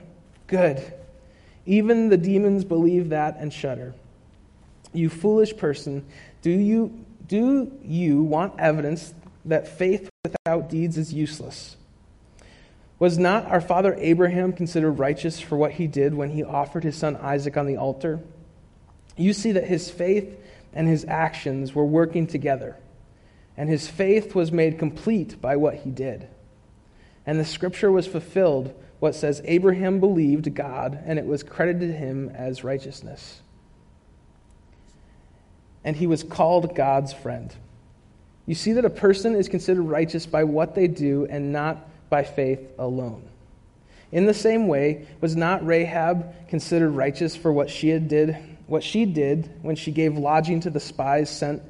Good. 0.47 0.81
Even 1.67 2.07
the 2.09 2.17
demons 2.17 2.63
believe 2.63 3.09
that 3.09 3.37
and 3.37 3.53
shudder. 3.53 3.93
You 4.93 5.09
foolish 5.09 5.55
person, 5.55 6.05
do 6.41 6.49
you, 6.49 7.05
do 7.27 7.71
you 7.83 8.23
want 8.23 8.57
evidence 8.57 9.13
that 9.45 9.67
faith 9.67 10.09
without 10.23 10.69
deeds 10.69 10.97
is 10.97 11.13
useless? 11.13 11.75
Was 12.99 13.17
not 13.19 13.45
our 13.45 13.61
father 13.61 13.95
Abraham 13.99 14.53
considered 14.53 14.93
righteous 14.93 15.39
for 15.39 15.57
what 15.57 15.73
he 15.73 15.87
did 15.87 16.15
when 16.15 16.31
he 16.31 16.41
offered 16.41 16.83
his 16.83 16.95
son 16.95 17.17
Isaac 17.17 17.57
on 17.57 17.67
the 17.67 17.77
altar? 17.77 18.21
You 19.17 19.33
see 19.33 19.51
that 19.51 19.65
his 19.65 19.91
faith 19.91 20.39
and 20.73 20.87
his 20.87 21.05
actions 21.05 21.75
were 21.75 21.85
working 21.85 22.27
together, 22.27 22.77
and 23.57 23.69
his 23.69 23.87
faith 23.87 24.33
was 24.33 24.51
made 24.51 24.79
complete 24.79 25.39
by 25.41 25.57
what 25.57 25.75
he 25.75 25.91
did. 25.91 26.27
And 27.25 27.39
the 27.39 27.45
scripture 27.45 27.91
was 27.91 28.07
fulfilled, 28.07 28.73
what 28.99 29.15
says, 29.15 29.41
Abraham 29.45 29.99
believed 29.99 30.53
God, 30.55 30.99
and 31.05 31.19
it 31.19 31.25
was 31.25 31.43
credited 31.43 31.91
to 31.91 31.97
him 31.97 32.29
as 32.29 32.63
righteousness. 32.63 33.41
And 35.83 35.95
he 35.95 36.07
was 36.07 36.23
called 36.23 36.75
God's 36.75 37.13
friend. 37.13 37.53
You 38.45 38.55
see 38.55 38.73
that 38.73 38.85
a 38.85 38.89
person 38.89 39.35
is 39.35 39.49
considered 39.49 39.83
righteous 39.83 40.25
by 40.25 40.45
what 40.45 40.73
they 40.73 40.87
do 40.87 41.27
and 41.29 41.51
not 41.51 41.87
by 42.09 42.23
faith 42.23 42.59
alone. 42.79 43.27
In 44.11 44.25
the 44.25 44.33
same 44.33 44.67
way, 44.67 45.05
was 45.19 45.35
not 45.35 45.65
Rahab 45.65 46.47
considered 46.47 46.91
righteous 46.91 47.35
for 47.35 47.51
what 47.51 47.69
she 47.69 47.89
had 47.89 48.07
did, 48.07 48.37
what 48.65 48.83
she 48.83 49.05
did 49.05 49.49
when 49.61 49.75
she 49.75 49.91
gave 49.91 50.17
lodging 50.17 50.61
to 50.61 50.69
the 50.69 50.79
spies 50.79 51.29
sent 51.29 51.61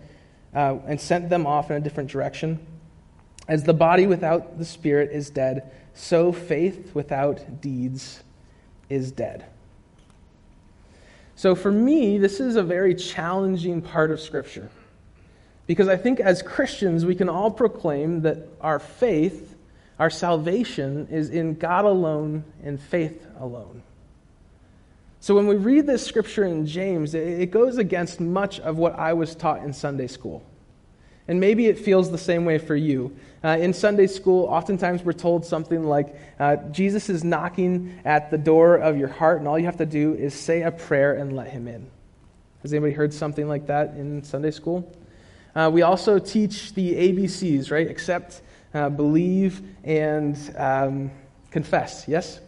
uh, 0.53 0.77
and 0.87 1.01
sent 1.01 1.29
them 1.29 1.47
off 1.47 1.71
in 1.71 1.77
a 1.77 1.79
different 1.79 2.11
direction? 2.11 2.59
As 3.47 3.63
the 3.63 3.73
body 3.73 4.07
without 4.07 4.57
the 4.57 4.65
spirit 4.65 5.11
is 5.11 5.29
dead, 5.29 5.71
so 5.93 6.31
faith 6.31 6.93
without 6.93 7.61
deeds 7.61 8.23
is 8.89 9.11
dead. 9.11 9.45
So 11.35 11.55
for 11.55 11.71
me, 11.71 12.17
this 12.17 12.39
is 12.39 12.55
a 12.55 12.63
very 12.63 12.95
challenging 12.95 13.81
part 13.81 14.11
of 14.11 14.19
Scripture. 14.19 14.69
Because 15.65 15.87
I 15.87 15.97
think 15.97 16.19
as 16.19 16.41
Christians, 16.41 17.05
we 17.05 17.15
can 17.15 17.29
all 17.29 17.51
proclaim 17.51 18.21
that 18.21 18.47
our 18.61 18.79
faith 18.79 19.55
our 19.99 20.09
salvation 20.09 21.07
is 21.09 21.29
in 21.29 21.55
God 21.55 21.85
alone 21.85 22.43
and 22.63 22.79
faith 22.79 23.25
alone. 23.39 23.81
So 25.19 25.35
when 25.35 25.47
we 25.47 25.55
read 25.55 25.87
this 25.87 26.05
scripture 26.05 26.45
in 26.45 26.67
James, 26.67 27.15
it 27.15 27.49
goes 27.49 27.77
against 27.77 28.19
much 28.19 28.59
of 28.59 28.77
what 28.77 28.97
I 28.97 29.13
was 29.13 29.33
taught 29.33 29.63
in 29.63 29.73
Sunday 29.73 30.07
school. 30.07 30.43
And 31.27 31.39
maybe 31.39 31.65
it 31.65 31.77
feels 31.77 32.09
the 32.09 32.17
same 32.17 32.45
way 32.45 32.57
for 32.57 32.75
you. 32.75 33.15
Uh, 33.43 33.57
in 33.59 33.73
Sunday 33.73 34.07
school, 34.07 34.45
oftentimes 34.45 35.03
we're 35.03 35.13
told 35.13 35.45
something 35.45 35.83
like 35.83 36.15
uh, 36.39 36.55
Jesus 36.71 37.09
is 37.09 37.23
knocking 37.23 37.99
at 38.05 38.31
the 38.31 38.37
door 38.37 38.77
of 38.77 38.97
your 38.97 39.09
heart, 39.09 39.39
and 39.39 39.47
all 39.47 39.59
you 39.59 39.65
have 39.65 39.77
to 39.77 39.85
do 39.85 40.13
is 40.13 40.33
say 40.33 40.61
a 40.61 40.71
prayer 40.71 41.13
and 41.13 41.35
let 41.35 41.49
him 41.49 41.67
in. 41.67 41.89
Has 42.63 42.73
anybody 42.73 42.93
heard 42.93 43.13
something 43.13 43.47
like 43.47 43.67
that 43.67 43.89
in 43.95 44.23
Sunday 44.23 44.51
school? 44.51 44.91
Uh, 45.55 45.69
we 45.71 45.81
also 45.81 46.19
teach 46.19 46.73
the 46.73 46.93
ABCs, 46.93 47.71
right? 47.71 47.89
Accept, 47.89 48.41
uh, 48.73 48.89
believe, 48.89 49.61
and 49.83 50.37
um, 50.57 51.11
confess. 51.51 52.05
Yes? 52.07 52.39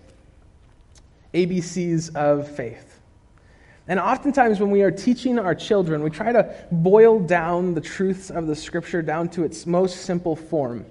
ABCs 1.33 2.15
of 2.15 2.49
faith. 2.55 2.88
And 3.89 3.99
oftentimes, 3.99 4.59
when 4.59 4.69
we 4.69 4.83
are 4.83 4.91
teaching 4.91 5.39
our 5.39 5.55
children, 5.55 6.03
we 6.03 6.11
try 6.11 6.31
to 6.31 6.55
boil 6.71 7.19
down 7.19 7.73
the 7.73 7.81
truths 7.81 8.29
of 8.29 8.45
the 8.45 8.55
scripture 8.55 9.01
down 9.01 9.29
to 9.29 9.43
its 9.43 9.65
most 9.65 10.03
simple 10.03 10.35
form. 10.35 10.85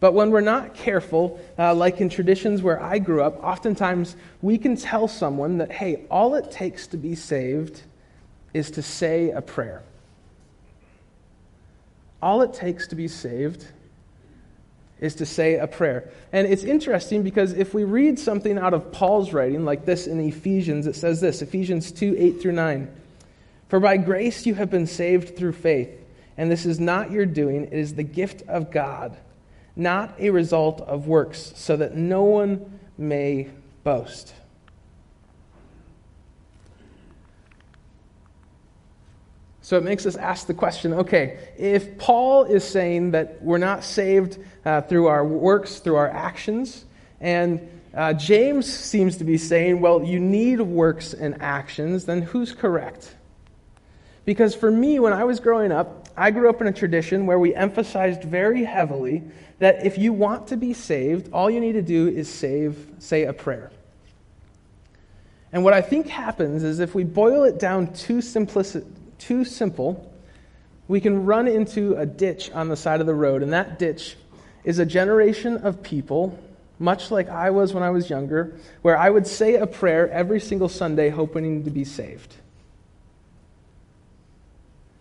But 0.00 0.12
when 0.12 0.32
we're 0.32 0.40
not 0.40 0.74
careful, 0.74 1.40
uh, 1.56 1.72
like 1.76 2.00
in 2.00 2.08
traditions 2.08 2.60
where 2.60 2.82
I 2.82 2.98
grew 2.98 3.22
up, 3.22 3.40
oftentimes 3.44 4.16
we 4.42 4.58
can 4.58 4.74
tell 4.74 5.06
someone 5.06 5.58
that, 5.58 5.70
hey, 5.70 6.04
all 6.10 6.34
it 6.34 6.50
takes 6.50 6.88
to 6.88 6.96
be 6.96 7.14
saved 7.14 7.82
is 8.52 8.72
to 8.72 8.82
say 8.82 9.30
a 9.30 9.40
prayer. 9.40 9.84
All 12.20 12.42
it 12.42 12.52
takes 12.52 12.88
to 12.88 12.96
be 12.96 13.06
saved 13.06 13.64
is 15.02 15.16
to 15.16 15.26
say 15.26 15.56
a 15.56 15.66
prayer. 15.66 16.08
And 16.32 16.46
it's 16.46 16.62
interesting 16.62 17.24
because 17.24 17.52
if 17.52 17.74
we 17.74 17.82
read 17.82 18.20
something 18.20 18.56
out 18.56 18.72
of 18.72 18.92
Paul's 18.92 19.32
writing, 19.32 19.64
like 19.64 19.84
this 19.84 20.06
in 20.06 20.20
Ephesians, 20.20 20.86
it 20.86 20.94
says 20.94 21.20
this 21.20 21.42
Ephesians 21.42 21.90
2 21.90 22.14
8 22.16 22.40
through 22.40 22.52
9. 22.52 22.96
For 23.68 23.80
by 23.80 23.96
grace 23.96 24.46
you 24.46 24.54
have 24.54 24.70
been 24.70 24.86
saved 24.86 25.36
through 25.36 25.52
faith, 25.54 25.90
and 26.36 26.50
this 26.50 26.64
is 26.64 26.78
not 26.78 27.10
your 27.10 27.26
doing, 27.26 27.64
it 27.64 27.72
is 27.72 27.94
the 27.94 28.04
gift 28.04 28.42
of 28.48 28.70
God, 28.70 29.16
not 29.74 30.14
a 30.20 30.30
result 30.30 30.80
of 30.82 31.08
works, 31.08 31.52
so 31.56 31.76
that 31.76 31.96
no 31.96 32.22
one 32.22 32.78
may 32.96 33.48
boast. 33.82 34.32
So 39.62 39.78
it 39.78 39.84
makes 39.84 40.06
us 40.06 40.16
ask 40.16 40.48
the 40.48 40.54
question 40.54 40.92
okay, 40.92 41.38
if 41.56 41.96
Paul 41.96 42.44
is 42.44 42.64
saying 42.64 43.12
that 43.12 43.40
we're 43.42 43.58
not 43.58 43.84
saved 43.84 44.38
uh, 44.64 44.82
through 44.82 45.06
our 45.06 45.24
works, 45.24 45.78
through 45.78 45.96
our 45.96 46.08
actions, 46.10 46.84
and 47.20 47.68
uh, 47.94 48.12
James 48.14 48.72
seems 48.72 49.18
to 49.18 49.24
be 49.24 49.38
saying, 49.38 49.80
well, 49.80 50.02
you 50.02 50.18
need 50.18 50.60
works 50.60 51.14
and 51.14 51.40
actions, 51.40 52.06
then 52.06 52.22
who's 52.22 52.52
correct? 52.52 53.14
Because 54.24 54.54
for 54.54 54.70
me, 54.70 54.98
when 54.98 55.12
I 55.12 55.24
was 55.24 55.40
growing 55.40 55.72
up, 55.72 56.08
I 56.16 56.30
grew 56.30 56.48
up 56.48 56.60
in 56.60 56.66
a 56.66 56.72
tradition 56.72 57.26
where 57.26 57.38
we 57.38 57.54
emphasized 57.54 58.22
very 58.24 58.64
heavily 58.64 59.22
that 59.58 59.84
if 59.86 59.98
you 59.98 60.12
want 60.12 60.48
to 60.48 60.56
be 60.56 60.72
saved, 60.72 61.32
all 61.32 61.50
you 61.50 61.60
need 61.60 61.72
to 61.72 61.82
do 61.82 62.08
is 62.08 62.28
save, 62.28 62.90
say 62.98 63.24
a 63.24 63.32
prayer. 63.32 63.70
And 65.52 65.64
what 65.64 65.74
I 65.74 65.82
think 65.82 66.08
happens 66.08 66.64
is 66.64 66.80
if 66.80 66.94
we 66.94 67.04
boil 67.04 67.44
it 67.44 67.58
down 67.58 67.92
too 67.92 68.18
simplistic, 68.18 68.86
too 69.22 69.44
simple, 69.44 70.12
we 70.88 71.00
can 71.00 71.24
run 71.24 71.46
into 71.46 71.96
a 71.96 72.04
ditch 72.04 72.50
on 72.50 72.68
the 72.68 72.76
side 72.76 73.00
of 73.00 73.06
the 73.06 73.14
road, 73.14 73.42
and 73.42 73.52
that 73.52 73.78
ditch 73.78 74.16
is 74.64 74.78
a 74.78 74.86
generation 74.86 75.58
of 75.58 75.82
people, 75.82 76.38
much 76.78 77.10
like 77.10 77.28
I 77.28 77.50
was 77.50 77.72
when 77.72 77.82
I 77.82 77.90
was 77.90 78.10
younger, 78.10 78.56
where 78.82 78.98
I 78.98 79.08
would 79.08 79.26
say 79.26 79.54
a 79.54 79.66
prayer 79.66 80.10
every 80.10 80.40
single 80.40 80.68
Sunday 80.68 81.08
hoping 81.08 81.64
to 81.64 81.70
be 81.70 81.84
saved. 81.84 82.34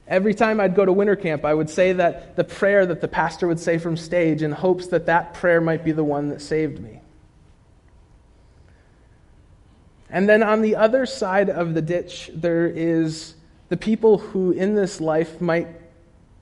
Every 0.08 0.34
time 0.34 0.60
I'd 0.60 0.75
go 0.75 0.86
to 0.86 0.92
winter 0.92 1.16
camp, 1.16 1.46
I 1.46 1.54
would 1.54 1.70
say 1.70 1.94
that 1.94 2.36
the 2.36 2.44
prayer 2.44 2.86
that 2.86 3.01
the 3.01 3.08
pastor 3.08 3.48
would 3.48 3.60
say 3.60 3.78
from 3.78 3.98
stage 3.98 4.44
in 4.44 4.51
hopes 4.51 4.88
that 4.88 5.06
that 5.06 5.34
prayer 5.34 5.62
might 5.62 5.84
be 5.84 5.94
the 5.94 6.04
one 6.04 6.30
that 6.30 6.42
saved 6.42 6.80
me. 6.80 7.00
And 10.10 10.28
then 10.28 10.44
on 10.44 10.62
the 10.62 10.75
other 10.75 11.06
side 11.06 11.50
of 11.50 11.74
the 11.74 11.82
ditch, 11.82 12.30
there 12.34 12.68
is 12.68 13.36
the 13.72 13.78
people 13.78 14.18
who 14.18 14.51
in 14.51 14.75
this 14.75 15.00
life 15.00 15.40
might 15.40 15.66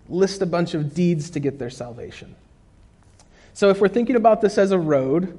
list 0.09 0.41
a 0.41 0.47
bunch 0.47 0.73
of 0.73 0.95
deeds 0.95 1.29
to 1.29 1.39
get 1.39 1.59
their 1.59 1.69
salvation. 1.69 2.35
So 3.53 3.69
if 3.69 3.79
we're 3.79 3.87
thinking 3.87 4.15
about 4.15 4.41
this 4.41 4.57
as 4.57 4.71
a 4.71 4.79
road, 4.79 5.37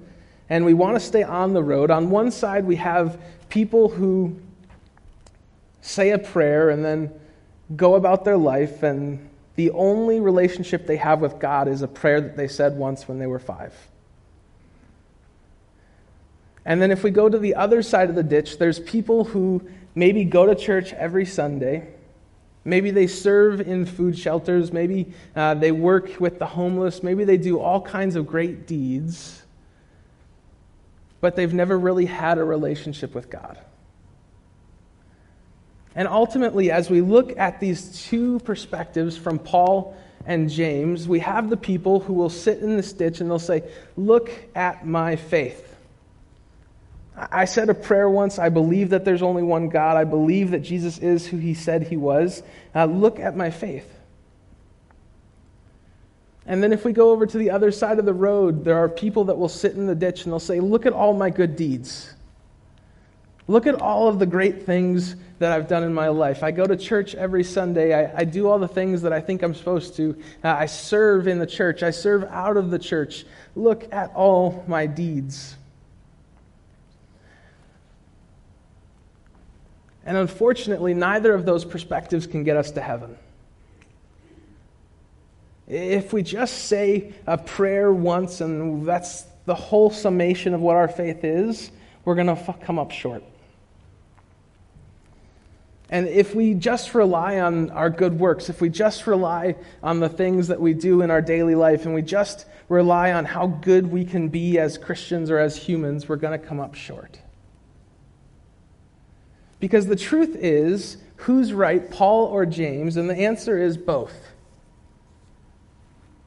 and 0.48 0.64
we 0.64 0.72
want 0.72 0.94
to 0.94 1.00
stay 1.00 1.24
on 1.24 1.52
the 1.52 1.64
road, 1.64 1.90
on 1.90 2.08
one 2.10 2.30
side 2.30 2.64
we 2.64 2.76
have 2.76 3.20
people 3.48 3.88
who 3.88 4.38
say 5.80 6.10
a 6.10 6.18
prayer 6.18 6.70
and 6.70 6.84
then 6.84 7.10
go 7.74 7.96
about 7.96 8.24
their 8.24 8.38
life, 8.38 8.84
and 8.84 9.28
the 9.56 9.72
only 9.72 10.20
relationship 10.20 10.86
they 10.86 10.96
have 10.96 11.20
with 11.20 11.40
God 11.40 11.66
is 11.66 11.82
a 11.82 11.88
prayer 11.88 12.20
that 12.20 12.36
they 12.36 12.46
said 12.46 12.76
once 12.76 13.08
when 13.08 13.18
they 13.18 13.26
were 13.26 13.40
five. 13.40 13.74
And 16.64 16.80
then 16.80 16.92
if 16.92 17.02
we 17.02 17.10
go 17.10 17.28
to 17.28 17.38
the 17.38 17.56
other 17.56 17.82
side 17.82 18.10
of 18.10 18.14
the 18.14 18.22
ditch, 18.22 18.58
there's 18.58 18.78
people 18.78 19.24
who 19.24 19.68
maybe 19.94 20.24
go 20.24 20.46
to 20.46 20.54
church 20.54 20.92
every 20.92 21.26
Sunday. 21.26 21.88
Maybe 22.64 22.90
they 22.90 23.06
serve 23.06 23.60
in 23.60 23.86
food 23.86 24.18
shelters. 24.18 24.72
Maybe 24.72 25.12
uh, 25.34 25.54
they 25.54 25.72
work 25.72 26.20
with 26.20 26.38
the 26.38 26.46
homeless. 26.46 27.02
Maybe 27.02 27.24
they 27.24 27.38
do 27.38 27.58
all 27.58 27.80
kinds 27.80 28.16
of 28.16 28.26
great 28.26 28.66
deeds. 28.66 29.42
But 31.20 31.36
they've 31.36 31.52
never 31.52 31.78
really 31.78 32.06
had 32.06 32.38
a 32.38 32.44
relationship 32.44 33.14
with 33.14 33.30
God. 33.30 33.58
And 35.94 36.06
ultimately, 36.06 36.70
as 36.70 36.88
we 36.88 37.00
look 37.00 37.36
at 37.36 37.60
these 37.60 38.06
two 38.06 38.38
perspectives 38.40 39.16
from 39.16 39.38
Paul 39.38 39.96
and 40.24 40.48
James, 40.48 41.08
we 41.08 41.18
have 41.20 41.50
the 41.50 41.56
people 41.56 42.00
who 42.00 42.12
will 42.12 42.30
sit 42.30 42.60
in 42.60 42.76
this 42.76 42.92
ditch 42.92 43.20
and 43.20 43.30
they'll 43.30 43.38
say, 43.38 43.64
Look 43.96 44.30
at 44.54 44.86
my 44.86 45.16
faith. 45.16 45.76
I 47.16 47.44
said 47.44 47.68
a 47.68 47.74
prayer 47.74 48.08
once. 48.08 48.38
I 48.38 48.48
believe 48.48 48.90
that 48.90 49.04
there's 49.04 49.22
only 49.22 49.42
one 49.42 49.68
God. 49.68 49.96
I 49.96 50.04
believe 50.04 50.52
that 50.52 50.60
Jesus 50.60 50.98
is 50.98 51.26
who 51.26 51.36
he 51.36 51.54
said 51.54 51.84
he 51.84 51.96
was. 51.96 52.42
Uh, 52.74 52.86
look 52.86 53.18
at 53.18 53.36
my 53.36 53.50
faith. 53.50 53.90
And 56.46 56.62
then 56.62 56.72
if 56.72 56.84
we 56.84 56.92
go 56.92 57.10
over 57.10 57.26
to 57.26 57.38
the 57.38 57.50
other 57.50 57.70
side 57.70 57.98
of 57.98 58.04
the 58.04 58.14
road, 58.14 58.64
there 58.64 58.78
are 58.78 58.88
people 58.88 59.24
that 59.24 59.38
will 59.38 59.48
sit 59.48 59.74
in 59.74 59.86
the 59.86 59.94
ditch 59.94 60.24
and 60.24 60.32
they'll 60.32 60.40
say, 60.40 60.60
Look 60.60 60.86
at 60.86 60.92
all 60.92 61.12
my 61.12 61.30
good 61.30 61.56
deeds. 61.56 62.14
Look 63.46 63.66
at 63.66 63.80
all 63.82 64.08
of 64.08 64.18
the 64.18 64.26
great 64.26 64.64
things 64.64 65.16
that 65.40 65.50
I've 65.50 65.66
done 65.66 65.82
in 65.82 65.92
my 65.92 66.08
life. 66.08 66.44
I 66.44 66.52
go 66.52 66.66
to 66.66 66.76
church 66.76 67.16
every 67.16 67.42
Sunday. 67.42 67.92
I, 67.92 68.20
I 68.20 68.24
do 68.24 68.48
all 68.48 68.60
the 68.60 68.68
things 68.68 69.02
that 69.02 69.12
I 69.12 69.20
think 69.20 69.42
I'm 69.42 69.54
supposed 69.54 69.96
to. 69.96 70.16
Uh, 70.44 70.50
I 70.50 70.66
serve 70.66 71.26
in 71.26 71.40
the 71.40 71.46
church. 71.46 71.82
I 71.82 71.90
serve 71.90 72.24
out 72.24 72.56
of 72.56 72.70
the 72.70 72.78
church. 72.78 73.26
Look 73.56 73.92
at 73.92 74.12
all 74.14 74.64
my 74.68 74.86
deeds. 74.86 75.56
And 80.04 80.16
unfortunately, 80.16 80.94
neither 80.94 81.34
of 81.34 81.44
those 81.44 81.64
perspectives 81.64 82.26
can 82.26 82.44
get 82.44 82.56
us 82.56 82.70
to 82.72 82.80
heaven. 82.80 83.16
If 85.68 86.12
we 86.12 86.22
just 86.22 86.64
say 86.66 87.12
a 87.26 87.38
prayer 87.38 87.92
once 87.92 88.40
and 88.40 88.86
that's 88.86 89.24
the 89.44 89.54
whole 89.54 89.90
summation 89.90 90.54
of 90.54 90.60
what 90.60 90.76
our 90.76 90.88
faith 90.88 91.22
is, 91.22 91.70
we're 92.04 92.16
going 92.16 92.26
to 92.26 92.54
come 92.62 92.78
up 92.78 92.90
short. 92.90 93.22
And 95.90 96.06
if 96.08 96.34
we 96.34 96.54
just 96.54 96.94
rely 96.94 97.40
on 97.40 97.70
our 97.70 97.90
good 97.90 98.18
works, 98.18 98.48
if 98.48 98.60
we 98.60 98.68
just 98.68 99.06
rely 99.08 99.56
on 99.82 99.98
the 99.98 100.08
things 100.08 100.48
that 100.48 100.60
we 100.60 100.72
do 100.72 101.02
in 101.02 101.10
our 101.10 101.20
daily 101.20 101.56
life, 101.56 101.84
and 101.84 101.94
we 101.94 102.02
just 102.02 102.46
rely 102.68 103.12
on 103.12 103.24
how 103.24 103.48
good 103.48 103.88
we 103.90 104.04
can 104.04 104.28
be 104.28 104.58
as 104.58 104.78
Christians 104.78 105.30
or 105.30 105.38
as 105.38 105.56
humans, 105.56 106.08
we're 106.08 106.16
going 106.16 106.38
to 106.38 106.46
come 106.46 106.60
up 106.60 106.76
short. 106.76 107.18
Because 109.60 109.86
the 109.86 109.96
truth 109.96 110.34
is, 110.36 110.96
who's 111.16 111.52
right, 111.52 111.90
Paul 111.90 112.26
or 112.26 112.46
James? 112.46 112.96
And 112.96 113.08
the 113.08 113.16
answer 113.16 113.62
is 113.62 113.76
both. 113.76 114.14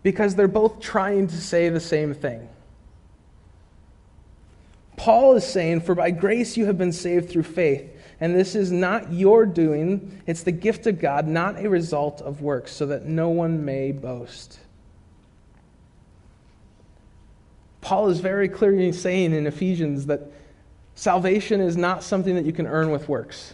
Because 0.04 0.36
they're 0.36 0.48
both 0.48 0.80
trying 0.80 1.28
to 1.28 1.36
say 1.36 1.70
the 1.70 1.80
same 1.80 2.14
thing. 2.14 2.48
Paul 4.96 5.36
is 5.36 5.46
saying, 5.46 5.82
For 5.82 5.96
by 5.96 6.12
grace 6.12 6.56
you 6.56 6.68
have 6.68 6.78
been 6.78 6.92
saved 6.92 7.30
through 7.30 7.44
faith. 7.44 7.90
And 8.20 8.36
this 8.36 8.56
is 8.56 8.72
not 8.72 9.12
your 9.12 9.46
doing, 9.46 10.22
it's 10.26 10.44
the 10.44 10.52
gift 10.52 10.88
of 10.88 11.00
God, 11.00 11.28
not 11.28 11.60
a 11.60 11.70
result 11.70 12.22
of 12.22 12.42
works, 12.42 12.72
so 12.72 12.86
that 12.86 13.06
no 13.06 13.30
one 13.30 13.66
may 13.66 13.92
boast. 13.92 14.60
Paul 17.82 18.08
is 18.08 18.22
very 18.22 18.48
clearly 18.48 18.94
saying 18.94 19.34
in 19.34 19.46
Ephesians 19.46 20.06
that 20.06 20.32
salvation 20.96 21.62
is 21.62 21.78
not 21.78 22.04
something 22.04 22.36
that 22.36 22.46
you 22.46 22.54
can 22.54 22.68
earn 22.68 22.92
with 22.92 23.10
works. 23.10 23.54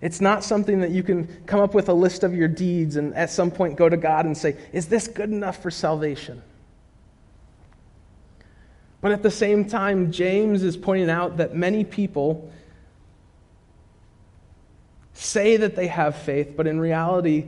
It's 0.00 0.20
not 0.20 0.44
something 0.44 0.80
that 0.80 0.90
you 0.90 1.02
can 1.02 1.26
come 1.46 1.60
up 1.60 1.74
with 1.74 1.88
a 1.88 1.92
list 1.92 2.22
of 2.22 2.34
your 2.34 2.48
deeds 2.48 2.96
and 2.96 3.14
at 3.14 3.30
some 3.30 3.50
point 3.50 3.76
go 3.76 3.88
to 3.88 3.96
God 3.96 4.26
and 4.26 4.36
say, 4.36 4.56
Is 4.72 4.86
this 4.86 5.08
good 5.08 5.30
enough 5.30 5.62
for 5.62 5.70
salvation? 5.70 6.42
But 9.00 9.12
at 9.12 9.22
the 9.22 9.30
same 9.30 9.66
time, 9.66 10.10
James 10.12 10.62
is 10.62 10.76
pointing 10.76 11.10
out 11.10 11.38
that 11.38 11.54
many 11.54 11.84
people 11.84 12.50
say 15.12 15.56
that 15.56 15.76
they 15.76 15.86
have 15.86 16.16
faith, 16.16 16.54
but 16.56 16.66
in 16.66 16.78
reality, 16.78 17.46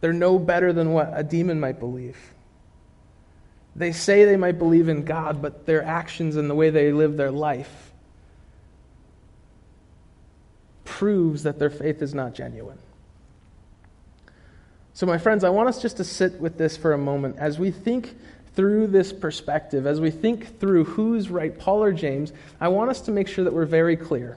they're 0.00 0.12
no 0.12 0.38
better 0.38 0.72
than 0.72 0.92
what 0.92 1.12
a 1.14 1.22
demon 1.22 1.60
might 1.60 1.78
believe. 1.78 2.31
They 3.74 3.92
say 3.92 4.24
they 4.24 4.36
might 4.36 4.58
believe 4.58 4.88
in 4.88 5.04
God, 5.04 5.40
but 5.40 5.66
their 5.66 5.82
actions 5.82 6.36
and 6.36 6.50
the 6.50 6.54
way 6.54 6.70
they 6.70 6.92
live 6.92 7.16
their 7.16 7.30
life 7.30 7.92
proves 10.84 11.44
that 11.44 11.58
their 11.58 11.70
faith 11.70 12.02
is 12.02 12.14
not 12.14 12.34
genuine. 12.34 12.78
So, 14.94 15.06
my 15.06 15.16
friends, 15.16 15.42
I 15.42 15.48
want 15.48 15.68
us 15.68 15.80
just 15.80 15.96
to 15.96 16.04
sit 16.04 16.38
with 16.38 16.58
this 16.58 16.76
for 16.76 16.92
a 16.92 16.98
moment 16.98 17.36
as 17.38 17.58
we 17.58 17.70
think 17.70 18.14
through 18.54 18.88
this 18.88 19.12
perspective, 19.12 19.86
as 19.86 20.00
we 20.00 20.10
think 20.10 20.60
through 20.60 20.84
who's 20.84 21.30
right, 21.30 21.58
Paul 21.58 21.82
or 21.82 21.92
James, 21.92 22.32
I 22.60 22.68
want 22.68 22.90
us 22.90 23.00
to 23.02 23.10
make 23.10 23.26
sure 23.26 23.44
that 23.44 23.54
we're 23.54 23.64
very 23.64 23.96
clear. 23.96 24.36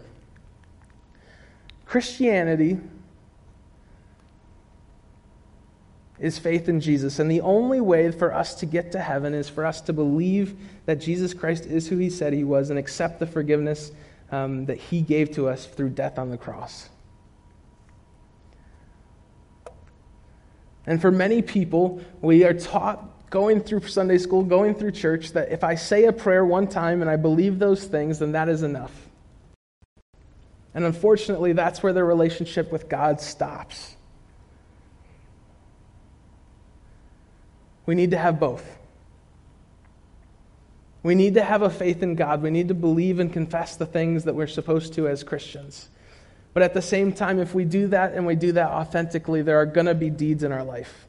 Christianity 1.85 2.79
is 6.19 6.39
faith 6.39 6.69
in 6.69 6.79
Jesus, 6.79 7.19
and 7.19 7.29
the 7.29 7.41
only 7.41 7.81
way 7.81 8.11
for 8.11 8.33
us 8.33 8.55
to 8.55 8.65
get 8.65 8.93
to 8.93 8.99
heaven 8.99 9.33
is 9.33 9.49
for 9.49 9.65
us 9.65 9.81
to 9.81 9.93
believe 9.93 10.55
that 10.85 10.95
Jesus 10.95 11.33
Christ 11.33 11.65
is 11.65 11.87
who 11.87 11.97
he 11.97 12.09
said 12.09 12.31
he 12.31 12.43
was 12.43 12.69
and 12.69 12.79
accept 12.79 13.19
the 13.19 13.27
forgiveness 13.27 13.91
um, 14.31 14.65
that 14.65 14.77
he 14.77 15.01
gave 15.01 15.31
to 15.35 15.49
us 15.49 15.65
through 15.65 15.89
death 15.89 16.17
on 16.17 16.29
the 16.29 16.37
cross. 16.37 16.89
And 20.85 21.01
for 21.01 21.11
many 21.11 21.41
people, 21.41 22.01
we 22.21 22.43
are 22.43 22.53
taught 22.53 23.29
going 23.29 23.59
through 23.59 23.81
Sunday 23.81 24.17
school, 24.17 24.43
going 24.43 24.75
through 24.75 24.91
church, 24.91 25.33
that 25.33 25.51
if 25.51 25.63
I 25.63 25.75
say 25.75 26.05
a 26.05 26.13
prayer 26.13 26.45
one 26.45 26.67
time 26.67 27.01
and 27.01 27.09
I 27.09 27.15
believe 27.15 27.59
those 27.59 27.83
things, 27.83 28.19
then 28.19 28.33
that 28.33 28.49
is 28.49 28.63
enough. 28.63 28.93
And 30.73 30.85
unfortunately, 30.85 31.53
that's 31.53 31.81
where 31.81 31.93
their 31.93 32.05
relationship 32.05 32.71
with 32.71 32.87
God 32.87 33.19
stops. 33.19 33.95
We 37.85 37.95
need 37.95 38.11
to 38.11 38.17
have 38.17 38.39
both. 38.39 38.65
We 41.03 41.13
need 41.13 41.35
to 41.35 41.43
have 41.43 41.61
a 41.61 41.69
faith 41.69 42.01
in 42.01 42.15
God. 42.15 42.41
We 42.41 42.49
need 42.49 42.69
to 42.69 42.73
believe 42.73 43.19
and 43.19 43.31
confess 43.31 43.75
the 43.75 43.85
things 43.85 44.23
that 44.23 44.33
we're 44.33 44.47
supposed 44.47 44.93
to 44.93 45.07
as 45.07 45.23
Christians. 45.23 45.89
But 46.55 46.63
at 46.63 46.73
the 46.73 46.81
same 46.81 47.11
time, 47.11 47.39
if 47.39 47.53
we 47.53 47.63
do 47.63 47.87
that 47.89 48.13
and 48.13 48.25
we 48.25 48.35
do 48.35 48.53
that 48.53 48.69
authentically, 48.69 49.41
there 49.41 49.59
are 49.59 49.65
going 49.65 49.85
to 49.85 49.93
be 49.93 50.09
deeds 50.09 50.43
in 50.43 50.51
our 50.51 50.63
life. 50.63 51.05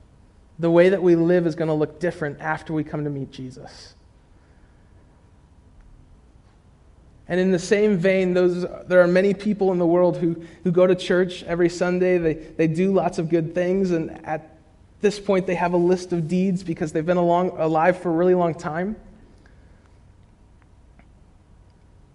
The 0.59 0.71
way 0.71 0.91
that 0.91 1.03
we 1.03 1.17
live 1.17 1.47
is 1.47 1.55
going 1.55 1.69
to 1.69 1.75
look 1.75 2.01
different 2.01 2.41
after 2.41 2.73
we 2.73 2.85
come 2.85 3.05
to 3.05 3.11
meet 3.11 3.31
Jesus. 3.31 3.95
And 7.29 7.41
in 7.41 7.51
the 7.51 7.59
same 7.59 7.97
vein, 7.97 8.35
those, 8.35 8.67
there 8.87 9.01
are 9.01 9.09
many 9.09 9.35
people 9.35 9.73
in 9.73 9.79
the 9.79 9.87
world 9.87 10.17
who, 10.19 10.45
who 10.63 10.71
go 10.71 10.87
to 10.87 10.95
church 10.95 11.43
every 11.45 11.69
Sunday. 11.69 12.19
They, 12.19 12.35
they 12.35 12.69
do 12.69 12.93
lots 12.93 13.19
of 13.19 13.29
good 13.29 13.55
things, 13.55 13.91
and 13.91 14.27
at 14.27 14.56
this 15.01 15.21
point, 15.21 15.47
they 15.47 15.55
have 15.55 15.73
a 15.73 15.79
list 15.79 16.13
of 16.13 16.29
deeds 16.29 16.63
because 16.63 16.93
they've 16.93 17.05
been 17.05 17.17
along, 17.17 17.51
alive 17.59 18.01
for 18.01 18.09
a 18.09 18.13
really 18.13 18.35
long 18.35 18.55
time. 18.55 18.97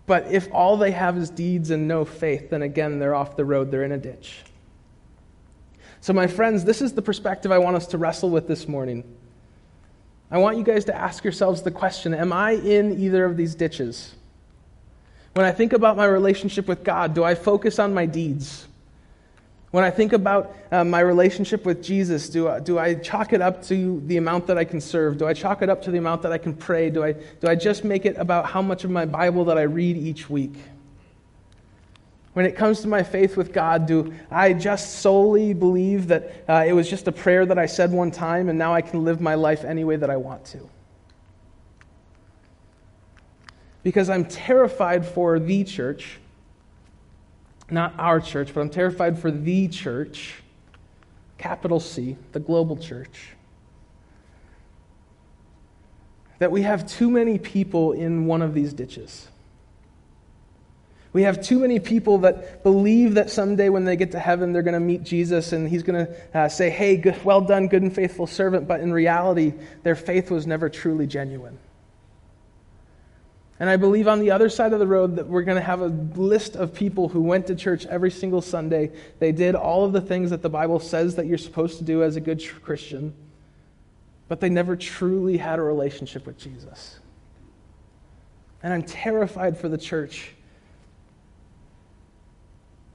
But 0.07 0.27
if 0.31 0.49
all 0.51 0.77
they 0.77 0.91
have 0.91 1.17
is 1.17 1.29
deeds 1.29 1.69
and 1.69 1.87
no 1.87 2.03
faith, 2.03 2.49
then 2.49 2.63
again, 2.63 2.99
they're 2.99 3.15
off 3.15 3.35
the 3.35 3.45
road, 3.45 3.71
they're 3.71 3.83
in 3.83 3.91
a 3.91 3.97
ditch. 3.97 4.43
So, 6.01 6.11
my 6.13 6.27
friends, 6.27 6.65
this 6.65 6.81
is 6.81 6.93
the 6.93 7.01
perspective 7.01 7.51
I 7.51 7.59
want 7.59 7.75
us 7.75 7.87
to 7.87 7.97
wrestle 7.97 8.31
with 8.31 8.47
this 8.47 8.67
morning. 8.67 9.03
I 10.31 10.39
want 10.39 10.57
you 10.57 10.63
guys 10.63 10.85
to 10.85 10.95
ask 10.95 11.23
yourselves 11.23 11.61
the 11.61 11.71
question 11.71 12.13
Am 12.13 12.33
I 12.33 12.51
in 12.51 12.99
either 12.99 13.23
of 13.23 13.37
these 13.37 13.53
ditches? 13.53 14.15
When 15.33 15.45
I 15.45 15.51
think 15.51 15.73
about 15.73 15.95
my 15.95 16.05
relationship 16.05 16.67
with 16.67 16.83
God, 16.83 17.13
do 17.13 17.23
I 17.23 17.35
focus 17.35 17.79
on 17.79 17.93
my 17.93 18.05
deeds? 18.05 18.67
When 19.71 19.85
I 19.85 19.89
think 19.89 20.11
about 20.11 20.53
uh, 20.69 20.83
my 20.83 20.99
relationship 20.99 21.65
with 21.65 21.81
Jesus, 21.81 22.27
do 22.27 22.49
I, 22.49 22.59
do 22.59 22.77
I 22.77 22.93
chalk 22.95 23.31
it 23.31 23.41
up 23.41 23.63
to 23.67 24.01
the 24.05 24.17
amount 24.17 24.47
that 24.47 24.57
I 24.57 24.65
can 24.65 24.81
serve? 24.81 25.17
Do 25.17 25.25
I 25.25 25.33
chalk 25.33 25.61
it 25.61 25.69
up 25.69 25.81
to 25.83 25.91
the 25.91 25.97
amount 25.97 26.23
that 26.23 26.33
I 26.33 26.37
can 26.37 26.53
pray? 26.53 26.89
Do 26.89 27.03
I, 27.05 27.13
do 27.13 27.47
I 27.47 27.55
just 27.55 27.85
make 27.85 28.05
it 28.05 28.17
about 28.17 28.47
how 28.47 28.61
much 28.61 28.83
of 28.83 28.91
my 28.91 29.05
Bible 29.05 29.45
that 29.45 29.57
I 29.57 29.61
read 29.61 29.95
each 29.95 30.29
week? 30.29 30.55
When 32.33 32.45
it 32.45 32.55
comes 32.55 32.81
to 32.81 32.87
my 32.87 33.03
faith 33.03 33.37
with 33.37 33.53
God, 33.53 33.85
do 33.85 34.13
I 34.29 34.53
just 34.53 34.99
solely 34.99 35.53
believe 35.53 36.07
that 36.07 36.43
uh, 36.47 36.63
it 36.65 36.73
was 36.73 36.89
just 36.89 37.07
a 37.07 37.11
prayer 37.11 37.45
that 37.45 37.57
I 37.57 37.65
said 37.65 37.91
one 37.91 38.11
time 38.11 38.49
and 38.49 38.57
now 38.57 38.73
I 38.73 38.81
can 38.81 39.03
live 39.03 39.19
my 39.19 39.35
life 39.35 39.63
any 39.63 39.83
way 39.83 39.95
that 39.97 40.09
I 40.09 40.17
want 40.17 40.45
to? 40.45 40.69
Because 43.83 44.09
I'm 44.09 44.25
terrified 44.25 45.05
for 45.05 45.39
the 45.39 45.63
church, 45.63 46.19
not 47.71 47.93
our 47.97 48.19
church, 48.19 48.53
but 48.53 48.61
I'm 48.61 48.69
terrified 48.69 49.19
for 49.19 49.31
the 49.31 49.67
church, 49.67 50.35
capital 51.37 51.79
C, 51.79 52.17
the 52.31 52.39
global 52.39 52.77
church. 52.77 53.29
That 56.39 56.51
we 56.51 56.63
have 56.63 56.87
too 56.87 57.09
many 57.09 57.37
people 57.37 57.91
in 57.93 58.25
one 58.25 58.41
of 58.41 58.53
these 58.53 58.73
ditches. 58.73 59.27
We 61.13 61.23
have 61.23 61.43
too 61.43 61.59
many 61.59 61.79
people 61.79 62.19
that 62.19 62.63
believe 62.63 63.15
that 63.15 63.29
someday 63.29 63.69
when 63.69 63.83
they 63.83 63.97
get 63.97 64.11
to 64.11 64.19
heaven, 64.19 64.53
they're 64.53 64.61
going 64.61 64.73
to 64.73 64.79
meet 64.79 65.03
Jesus 65.03 65.51
and 65.51 65.67
he's 65.67 65.83
going 65.83 66.05
to 66.05 66.37
uh, 66.37 66.47
say, 66.47 66.69
Hey, 66.69 66.95
good, 66.95 67.21
well 67.25 67.41
done, 67.41 67.67
good 67.67 67.81
and 67.81 67.93
faithful 67.93 68.27
servant. 68.27 68.67
But 68.67 68.79
in 68.79 68.93
reality, 68.93 69.53
their 69.83 69.95
faith 69.95 70.31
was 70.31 70.47
never 70.47 70.69
truly 70.69 71.07
genuine. 71.07 71.59
And 73.61 73.69
I 73.69 73.77
believe 73.77 74.07
on 74.07 74.19
the 74.19 74.31
other 74.31 74.49
side 74.49 74.73
of 74.73 74.79
the 74.79 74.87
road 74.87 75.17
that 75.17 75.27
we're 75.27 75.43
going 75.43 75.55
to 75.55 75.61
have 75.61 75.81
a 75.81 75.85
list 75.85 76.55
of 76.55 76.73
people 76.73 77.09
who 77.09 77.21
went 77.21 77.45
to 77.45 77.53
church 77.53 77.85
every 77.85 78.09
single 78.09 78.41
Sunday. 78.41 78.89
They 79.19 79.31
did 79.31 79.53
all 79.53 79.85
of 79.85 79.93
the 79.93 80.01
things 80.01 80.31
that 80.31 80.41
the 80.41 80.49
Bible 80.49 80.79
says 80.79 81.13
that 81.17 81.27
you're 81.27 81.37
supposed 81.37 81.77
to 81.77 81.83
do 81.83 82.01
as 82.01 82.15
a 82.15 82.21
good 82.21 82.43
Christian, 82.63 83.13
but 84.27 84.39
they 84.39 84.49
never 84.49 84.75
truly 84.75 85.37
had 85.37 85.59
a 85.59 85.61
relationship 85.61 86.25
with 86.25 86.39
Jesus. 86.39 86.97
And 88.63 88.73
I'm 88.73 88.81
terrified 88.81 89.55
for 89.55 89.69
the 89.69 89.77
church 89.77 90.31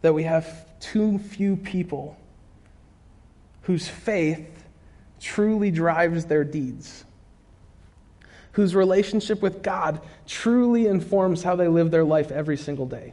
that 0.03 0.13
we 0.13 0.25
have 0.25 0.67
too 0.81 1.21
few 1.21 1.55
people 1.55 2.19
whose 3.63 3.87
faith 3.87 4.65
truly 5.21 5.71
drives 5.71 6.25
their 6.25 6.43
deeds, 6.43 7.05
whose 8.57 8.75
relationship 8.75 9.43
with 9.43 9.63
God 9.63 10.01
truly 10.27 10.87
informs 10.87 11.43
how 11.43 11.57
they 11.57 11.69
live 11.69 11.91
their 11.91 12.05
life 12.05 12.31
every 12.31 12.57
single 12.57 12.87
day. 12.87 13.13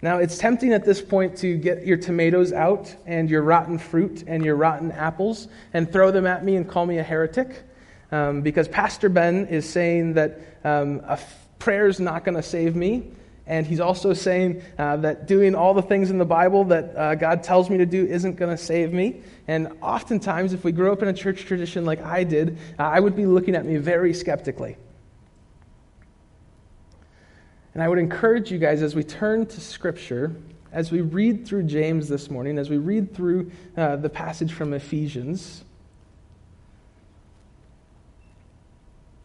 Now, 0.00 0.18
it's 0.18 0.38
tempting 0.38 0.72
at 0.72 0.84
this 0.84 1.02
point 1.02 1.38
to 1.38 1.56
get 1.56 1.84
your 1.84 1.96
tomatoes 1.96 2.52
out 2.52 2.94
and 3.06 3.28
your 3.28 3.42
rotten 3.42 3.76
fruit 3.76 4.22
and 4.28 4.44
your 4.44 4.54
rotten 4.54 4.92
apples 4.92 5.48
and 5.72 5.92
throw 5.92 6.12
them 6.12 6.28
at 6.28 6.44
me 6.44 6.54
and 6.54 6.68
call 6.68 6.86
me 6.86 6.98
a 6.98 7.02
heretic 7.02 7.64
um, 8.12 8.42
because 8.42 8.68
Pastor 8.68 9.08
Ben 9.08 9.48
is 9.48 9.68
saying 9.68 10.12
that 10.12 10.38
um, 10.62 11.00
a 11.08 11.18
prayer 11.58 11.88
is 11.88 11.98
not 11.98 12.22
going 12.24 12.36
to 12.36 12.42
save 12.42 12.76
me. 12.76 13.10
And 13.46 13.66
he's 13.66 13.80
also 13.80 14.14
saying 14.14 14.62
uh, 14.78 14.96
that 14.98 15.26
doing 15.26 15.54
all 15.54 15.74
the 15.74 15.82
things 15.82 16.10
in 16.10 16.16
the 16.16 16.24
Bible 16.24 16.64
that 16.64 16.96
uh, 16.96 17.14
God 17.14 17.42
tells 17.42 17.68
me 17.68 17.76
to 17.78 17.86
do 17.86 18.06
isn't 18.06 18.36
going 18.36 18.50
to 18.50 18.62
save 18.62 18.92
me. 18.92 19.20
And 19.46 19.76
oftentimes, 19.82 20.54
if 20.54 20.64
we 20.64 20.72
grew 20.72 20.92
up 20.92 21.02
in 21.02 21.08
a 21.08 21.12
church 21.12 21.44
tradition 21.44 21.84
like 21.84 22.02
I 22.02 22.24
did, 22.24 22.58
uh, 22.78 22.84
I 22.84 23.00
would 23.00 23.14
be 23.14 23.26
looking 23.26 23.54
at 23.54 23.66
me 23.66 23.76
very 23.76 24.14
skeptically. 24.14 24.76
And 27.74 27.82
I 27.82 27.88
would 27.88 27.98
encourage 27.98 28.50
you 28.50 28.58
guys 28.58 28.82
as 28.82 28.94
we 28.94 29.04
turn 29.04 29.44
to 29.46 29.60
Scripture, 29.60 30.34
as 30.72 30.90
we 30.90 31.02
read 31.02 31.46
through 31.46 31.64
James 31.64 32.08
this 32.08 32.30
morning, 32.30 32.56
as 32.56 32.70
we 32.70 32.78
read 32.78 33.14
through 33.14 33.50
uh, 33.76 33.96
the 33.96 34.08
passage 34.08 34.52
from 34.52 34.72
Ephesians, 34.72 35.64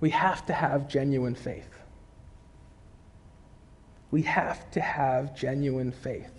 we 0.01 0.09
have 0.09 0.45
to 0.47 0.53
have 0.53 0.89
genuine 0.89 1.35
faith. 1.35 1.78
We 4.11 4.23
have 4.23 4.69
to 4.71 4.81
have 4.81 5.35
genuine 5.35 5.91
faith. 5.91 6.31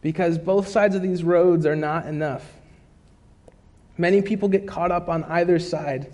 Because 0.00 0.38
both 0.38 0.68
sides 0.68 0.94
of 0.94 1.02
these 1.02 1.24
roads 1.24 1.66
are 1.66 1.76
not 1.76 2.06
enough. 2.06 2.44
Many 3.96 4.22
people 4.22 4.48
get 4.48 4.66
caught 4.66 4.90
up 4.90 5.08
on 5.08 5.24
either 5.24 5.58
side. 5.58 6.12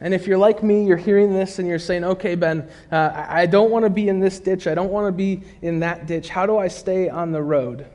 And 0.00 0.12
if 0.12 0.26
you're 0.26 0.38
like 0.38 0.62
me, 0.62 0.84
you're 0.86 0.96
hearing 0.96 1.32
this 1.32 1.58
and 1.58 1.66
you're 1.66 1.78
saying, 1.78 2.04
okay, 2.04 2.34
Ben, 2.34 2.68
uh, 2.92 3.24
I 3.28 3.46
don't 3.46 3.70
want 3.70 3.84
to 3.84 3.90
be 3.90 4.08
in 4.08 4.20
this 4.20 4.38
ditch. 4.38 4.66
I 4.66 4.74
don't 4.74 4.90
want 4.90 5.06
to 5.06 5.12
be 5.12 5.42
in 5.62 5.80
that 5.80 6.06
ditch. 6.06 6.28
How 6.28 6.44
do 6.44 6.58
I 6.58 6.68
stay 6.68 7.08
on 7.08 7.32
the 7.32 7.42
road? 7.42 7.86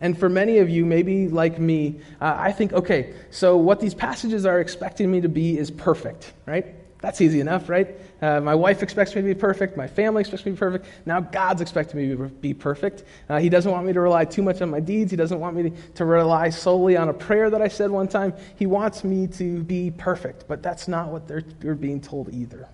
And 0.00 0.16
for 0.16 0.28
many 0.28 0.58
of 0.58 0.68
you, 0.68 0.84
maybe 0.84 1.28
like 1.28 1.58
me, 1.58 2.00
uh, 2.20 2.34
I 2.38 2.52
think, 2.52 2.72
okay, 2.74 3.14
so 3.30 3.56
what 3.56 3.80
these 3.80 3.94
passages 3.94 4.46
are 4.46 4.60
expecting 4.60 5.10
me 5.10 5.22
to 5.22 5.28
be 5.28 5.58
is 5.58 5.70
perfect, 5.70 6.32
right? 6.44 6.74
That's 7.00 7.20
easy 7.20 7.40
enough, 7.40 7.68
right? 7.68 7.94
Uh, 8.22 8.40
my 8.40 8.54
wife 8.54 8.82
expects 8.82 9.14
me 9.14 9.20
to 9.20 9.26
be 9.26 9.34
perfect. 9.34 9.76
My 9.76 9.86
family 9.86 10.20
expects 10.20 10.46
me 10.46 10.52
to 10.52 10.56
be 10.56 10.58
perfect. 10.58 10.86
Now 11.04 11.20
God's 11.20 11.60
expecting 11.60 12.00
me 12.00 12.16
to 12.16 12.28
be 12.28 12.54
perfect. 12.54 13.04
Uh, 13.28 13.38
he 13.38 13.48
doesn't 13.48 13.70
want 13.70 13.86
me 13.86 13.92
to 13.92 14.00
rely 14.00 14.24
too 14.24 14.42
much 14.42 14.62
on 14.62 14.70
my 14.70 14.80
deeds. 14.80 15.10
He 15.10 15.16
doesn't 15.16 15.38
want 15.38 15.56
me 15.56 15.72
to, 15.94 16.04
rely 16.04 16.48
solely 16.48 16.96
on 16.96 17.08
a 17.08 17.12
prayer 17.12 17.50
that 17.50 17.60
I 17.60 17.68
said 17.68 17.90
one 17.90 18.08
time. 18.08 18.32
He 18.56 18.66
wants 18.66 19.04
me 19.04 19.26
to 19.28 19.62
be 19.62 19.90
perfect. 19.90 20.48
But 20.48 20.62
that's 20.62 20.88
not 20.88 21.08
what 21.08 21.28
they're, 21.28 21.44
they're 21.60 21.74
being 21.74 22.00
told 22.00 22.32
either. 22.32 22.66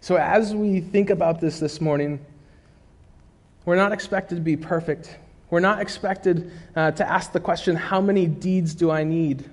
So 0.00 0.16
as 0.16 0.54
we 0.54 0.80
think 0.80 1.10
about 1.10 1.40
this 1.40 1.60
this 1.60 1.80
morning, 1.80 2.24
we're 3.64 3.76
not 3.76 3.92
expected 3.92 4.36
to 4.36 4.40
be 4.40 4.56
perfect. 4.56 5.16
We're 5.50 5.60
not 5.60 5.80
expected 5.80 6.50
uh, 6.74 6.90
to 6.92 7.08
ask 7.08 7.32
the 7.32 7.40
question, 7.40 7.76
how 7.76 8.00
many 8.00 8.26
deeds 8.26 8.74
do 8.74 8.90
I 8.90 9.04
need? 9.04 9.48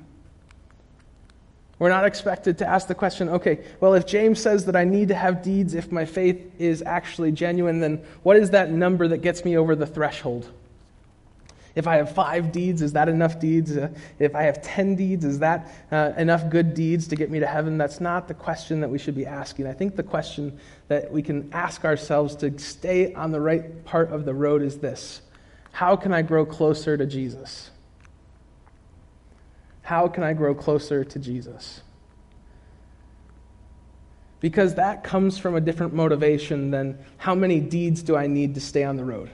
We're 1.79 1.89
not 1.89 2.05
expected 2.05 2.59
to 2.59 2.67
ask 2.67 2.87
the 2.87 2.95
question, 2.95 3.29
okay, 3.29 3.59
well, 3.79 3.93
if 3.93 4.05
James 4.05 4.41
says 4.41 4.65
that 4.65 4.75
I 4.75 4.83
need 4.83 5.07
to 5.07 5.15
have 5.15 5.41
deeds 5.41 5.73
if 5.73 5.91
my 5.91 6.05
faith 6.05 6.51
is 6.59 6.83
actually 6.85 7.31
genuine, 7.31 7.79
then 7.79 8.03
what 8.21 8.37
is 8.37 8.51
that 8.51 8.71
number 8.71 9.07
that 9.07 9.17
gets 9.17 9.43
me 9.43 9.57
over 9.57 9.75
the 9.75 9.87
threshold? 9.87 10.49
If 11.75 11.87
I 11.87 11.95
have 11.95 12.13
five 12.13 12.51
deeds, 12.51 12.83
is 12.83 12.93
that 12.93 13.09
enough 13.09 13.39
deeds? 13.39 13.75
Uh, 13.75 13.89
if 14.19 14.35
I 14.35 14.43
have 14.43 14.61
ten 14.61 14.95
deeds, 14.95 15.25
is 15.25 15.39
that 15.39 15.71
uh, 15.91 16.11
enough 16.17 16.49
good 16.49 16.75
deeds 16.75 17.07
to 17.07 17.15
get 17.15 17.31
me 17.31 17.39
to 17.39 17.47
heaven? 17.47 17.79
That's 17.79 17.99
not 17.99 18.27
the 18.27 18.35
question 18.35 18.79
that 18.81 18.89
we 18.89 18.99
should 18.99 19.15
be 19.15 19.25
asking. 19.25 19.65
I 19.65 19.73
think 19.73 19.95
the 19.95 20.03
question 20.03 20.59
that 20.87 21.11
we 21.11 21.23
can 21.23 21.49
ask 21.51 21.83
ourselves 21.83 22.35
to 22.37 22.57
stay 22.59 23.13
on 23.15 23.31
the 23.31 23.41
right 23.41 23.83
part 23.85 24.11
of 24.11 24.25
the 24.25 24.35
road 24.35 24.61
is 24.61 24.77
this 24.77 25.21
How 25.71 25.95
can 25.95 26.13
I 26.13 26.21
grow 26.21 26.45
closer 26.45 26.95
to 26.95 27.07
Jesus? 27.07 27.71
How 29.83 30.07
can 30.07 30.23
I 30.23 30.33
grow 30.33 30.55
closer 30.55 31.03
to 31.03 31.19
Jesus? 31.19 31.81
Because 34.39 34.75
that 34.75 35.03
comes 35.03 35.37
from 35.37 35.55
a 35.55 35.61
different 35.61 35.93
motivation 35.93 36.71
than 36.71 36.97
how 37.17 37.35
many 37.35 37.59
deeds 37.59 38.01
do 38.01 38.15
I 38.15 38.27
need 38.27 38.55
to 38.55 38.61
stay 38.61 38.83
on 38.83 38.97
the 38.97 39.05
road. 39.05 39.29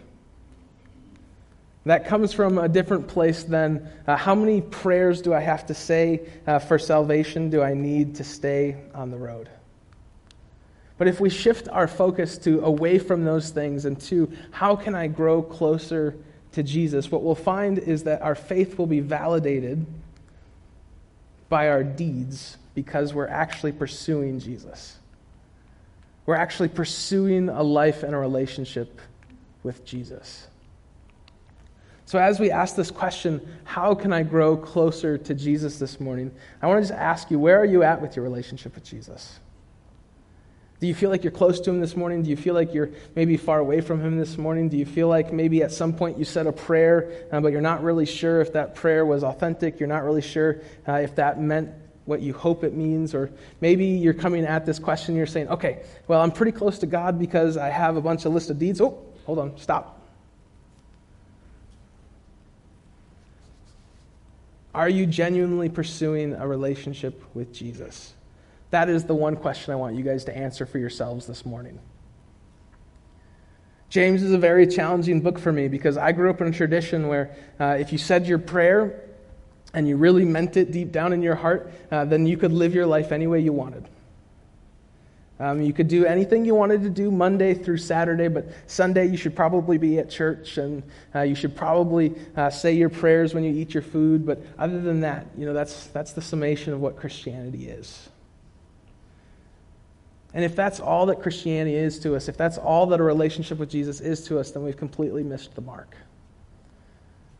That 1.86 2.06
comes 2.06 2.34
from 2.34 2.58
a 2.58 2.68
different 2.68 3.08
place 3.08 3.44
than 3.44 3.90
uh, 4.06 4.18
how 4.18 4.36
many 4.36 4.62
prayers 4.62 5.22
do 5.22 5.34
I 5.34 5.40
have 5.40 5.66
to 5.68 5.74
say 5.74 6.28
uh, 6.46 6.60
for 6.60 6.78
salvation 6.78 7.50
do 7.50 7.64
I 7.64 7.74
need 7.74 8.16
to 8.16 8.24
stay 8.24 8.78
on 8.94 9.12
the 9.12 9.18
road. 9.18 9.50
But 10.98 11.08
if 11.08 11.20
we 11.20 11.30
shift 11.30 11.70
our 11.70 11.88
focus 11.88 12.38
to 12.40 12.64
away 12.66 13.00
from 13.00 13.24
those 13.24 13.52
things 13.52 13.86
and 13.86 14.00
to 14.02 14.32
how 14.52 14.76
can 14.76 14.94
I 14.94 15.08
grow 15.08 15.42
closer 15.42 16.16
to 16.52 16.62
Jesus, 16.62 17.10
what 17.10 17.24
we'll 17.24 17.36
find 17.36 17.80
is 17.80 18.04
that 18.04 18.22
our 18.22 18.36
faith 18.36 18.78
will 18.78 18.88
be 18.88 19.00
validated 19.00 19.86
by 21.50 21.70
our 21.70 21.84
deeds 21.84 22.58
because 22.76 23.14
we're 23.14 23.28
actually 23.28 23.72
pursuing 23.72 24.40
Jesus. 24.40 24.98
We're 26.26 26.36
actually 26.36 26.70
pursuing 26.70 27.50
a 27.50 27.64
life 27.64 28.04
and 28.04 28.14
a 28.14 28.18
relationship 28.18 29.02
with 29.64 29.84
Jesus. 29.84 30.48
So, 32.06 32.18
as 32.18 32.40
we 32.40 32.50
ask 32.50 32.76
this 32.76 32.90
question, 32.90 33.40
how 33.66 33.94
can 33.94 34.14
I 34.14 34.24
grow 34.24 34.58
closer 34.58 35.18
to 35.18 35.34
Jesus 35.34 35.78
this 35.78 36.00
morning? 36.00 36.32
I 36.62 36.68
want 36.68 36.84
to 36.84 36.88
just 36.88 37.00
ask 37.00 37.30
you, 37.30 37.38
where 37.38 37.60
are 37.60 37.66
you 37.66 37.84
at 37.84 38.02
with 38.02 38.16
your 38.16 38.24
relationship 38.24 38.74
with 38.74 38.84
Jesus? 38.84 39.40
Do 40.80 40.88
you 40.88 40.96
feel 40.96 41.10
like 41.10 41.24
you're 41.24 41.32
close 41.32 41.60
to 41.62 41.72
Him 41.72 41.82
this 41.82 41.96
morning? 41.98 42.24
Do 42.24 42.30
you 42.30 42.38
feel 42.38 42.54
like 42.54 42.74
you're 42.74 42.90
maybe 43.14 43.36
far 43.36 43.60
away 43.60 43.82
from 43.82 44.02
Him 44.02 44.18
this 44.18 44.38
morning? 44.38 44.70
Do 44.70 44.78
you 44.78 44.86
feel 44.86 45.10
like 45.10 45.34
maybe 45.34 45.62
at 45.62 45.74
some 45.74 45.94
point 45.94 46.18
you 46.18 46.24
said 46.24 46.48
a 46.48 46.54
prayer, 46.54 47.12
uh, 47.32 47.42
but 47.42 47.52
you're 47.52 47.60
not 47.60 47.84
really 47.84 48.06
sure 48.06 48.40
if 48.40 48.54
that 48.54 48.76
prayer 48.76 49.06
was 49.06 49.24
authentic? 49.24 49.80
You're 49.80 49.90
not 49.90 50.04
really 50.04 50.22
sure 50.22 50.62
uh, 50.88 50.94
if 50.94 51.16
that 51.16 51.42
meant 51.42 51.72
what 52.06 52.22
you 52.22 52.34
hope 52.34 52.64
it 52.64 52.74
means? 52.74 53.14
Or 53.14 53.30
maybe 53.60 53.86
you're 53.86 54.14
coming 54.14 54.46
at 54.46 54.66
this 54.66 54.80
question, 54.80 55.16
you're 55.16 55.28
saying, 55.28 55.50
okay, 55.50 55.84
well, 56.08 56.22
I'm 56.22 56.32
pretty 56.32 56.54
close 56.54 56.80
to 56.80 56.88
God 56.88 57.20
because 57.20 57.58
I 57.58 57.70
have 57.70 57.98
a 57.98 58.02
bunch 58.02 58.24
of 58.24 58.34
list 58.34 58.50
of 58.50 58.58
deeds. 58.58 58.80
Oh, 58.80 59.04
hold 59.26 59.40
on, 59.40 59.58
stop. 59.58 59.98
Are 64.74 64.88
you 64.88 65.06
genuinely 65.06 65.68
pursuing 65.68 66.34
a 66.34 66.48
relationship 66.48 67.22
with 67.34 67.52
Jesus? 67.54 68.14
That 68.72 68.90
is 68.90 69.06
the 69.06 69.16
one 69.16 69.36
question 69.36 69.74
I 69.74 69.76
want 69.78 69.96
you 69.96 70.04
guys 70.04 70.26
to 70.26 70.36
answer 70.36 70.66
for 70.66 70.78
yourselves 70.78 71.26
this 71.26 71.46
morning. 71.46 71.80
James 73.90 74.22
is 74.22 74.32
a 74.32 74.38
very 74.38 74.68
challenging 74.68 75.22
book 75.22 75.40
for 75.40 75.52
me 75.52 75.68
because 75.68 75.98
I 75.98 76.12
grew 76.12 76.30
up 76.30 76.42
in 76.42 76.48
a 76.48 76.52
tradition 76.52 77.08
where 77.08 77.36
uh, 77.60 77.78
if 77.80 77.92
you 77.92 77.98
said 77.98 78.28
your 78.28 78.38
prayer 78.38 79.04
and 79.74 79.88
you 79.88 79.98
really 79.98 80.26
meant 80.26 80.58
it 80.58 80.72
deep 80.72 80.92
down 80.92 81.12
in 81.12 81.24
your 81.24 81.36
heart, 81.36 81.72
uh, 81.92 82.06
then 82.06 82.28
you 82.28 82.38
could 82.38 82.52
live 82.52 82.76
your 82.76 82.86
life 82.86 83.12
any 83.12 83.26
way 83.26 83.40
you 83.40 83.52
wanted. 83.52 83.90
Um, 85.40 85.62
you 85.62 85.74
could 85.74 85.88
do 85.88 86.06
anything 86.06 86.44
you 86.46 86.54
wanted 86.54 86.84
to 86.84 86.90
do 86.90 87.10
Monday 87.10 87.54
through 87.54 87.78
Saturday, 87.78 88.28
but 88.28 88.50
Sunday 88.68 89.08
you 89.08 89.16
should 89.16 89.36
probably 89.36 89.78
be 89.78 89.98
at 89.98 90.10
church 90.10 90.58
and 90.58 90.84
uh, 91.16 91.22
you 91.22 91.34
should 91.34 91.56
probably 91.56 92.14
uh, 92.36 92.50
say 92.50 92.74
your 92.74 92.90
prayers 92.90 93.34
when 93.34 93.44
you 93.44 93.52
eat 93.52 93.74
your 93.74 93.82
food. 93.82 94.26
But 94.26 94.44
other 94.60 94.82
than 94.82 95.00
that, 95.00 95.28
you 95.38 95.46
know, 95.46 95.54
that's, 95.54 95.88
that's 95.88 96.12
the 96.12 96.22
summation 96.22 96.74
of 96.74 96.82
what 96.82 96.98
Christianity 96.98 97.70
is. 97.70 98.10
And 100.34 100.46
if 100.46 100.56
that's 100.56 100.80
all 100.80 101.08
that 101.08 101.22
Christianity 101.22 101.76
is 101.76 102.00
to 102.00 102.16
us, 102.16 102.28
if 102.28 102.38
that's 102.38 102.58
all 102.58 102.86
that 102.88 103.00
a 103.00 103.04
relationship 103.04 103.58
with 103.58 103.70
Jesus 103.70 104.00
is 104.00 104.24
to 104.26 104.40
us, 104.40 104.52
then 104.52 104.64
we've 104.64 104.78
completely 104.78 105.24
missed 105.24 105.56
the 105.56 105.62
mark. 105.62 105.96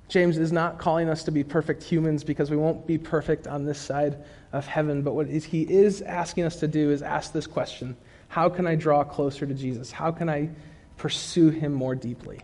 James 0.08 0.40
is 0.40 0.52
not 0.52 0.80
calling 0.80 1.08
us 1.08 1.24
to 1.24 1.32
be 1.32 1.44
perfect 1.44 1.84
humans 1.84 2.24
because 2.24 2.50
we 2.50 2.58
won't 2.58 2.88
be 2.88 2.98
perfect 2.98 3.46
on 3.46 3.64
this 3.64 3.80
side 3.80 4.18
of 4.52 4.66
heaven. 4.66 5.04
But 5.04 5.14
what 5.14 5.28
he 5.28 5.62
is 5.62 6.02
asking 6.02 6.46
us 6.46 6.56
to 6.58 6.68
do 6.68 6.90
is 6.90 7.04
ask 7.04 7.32
this 7.32 7.46
question 7.46 7.96
How 8.28 8.50
can 8.50 8.66
I 8.66 8.74
draw 8.74 9.04
closer 9.04 9.46
to 9.46 9.54
Jesus? 9.54 9.92
How 9.92 10.12
can 10.12 10.28
I 10.28 10.50
pursue 10.98 11.52
him 11.52 11.74
more 11.74 11.94
deeply? 11.94 12.40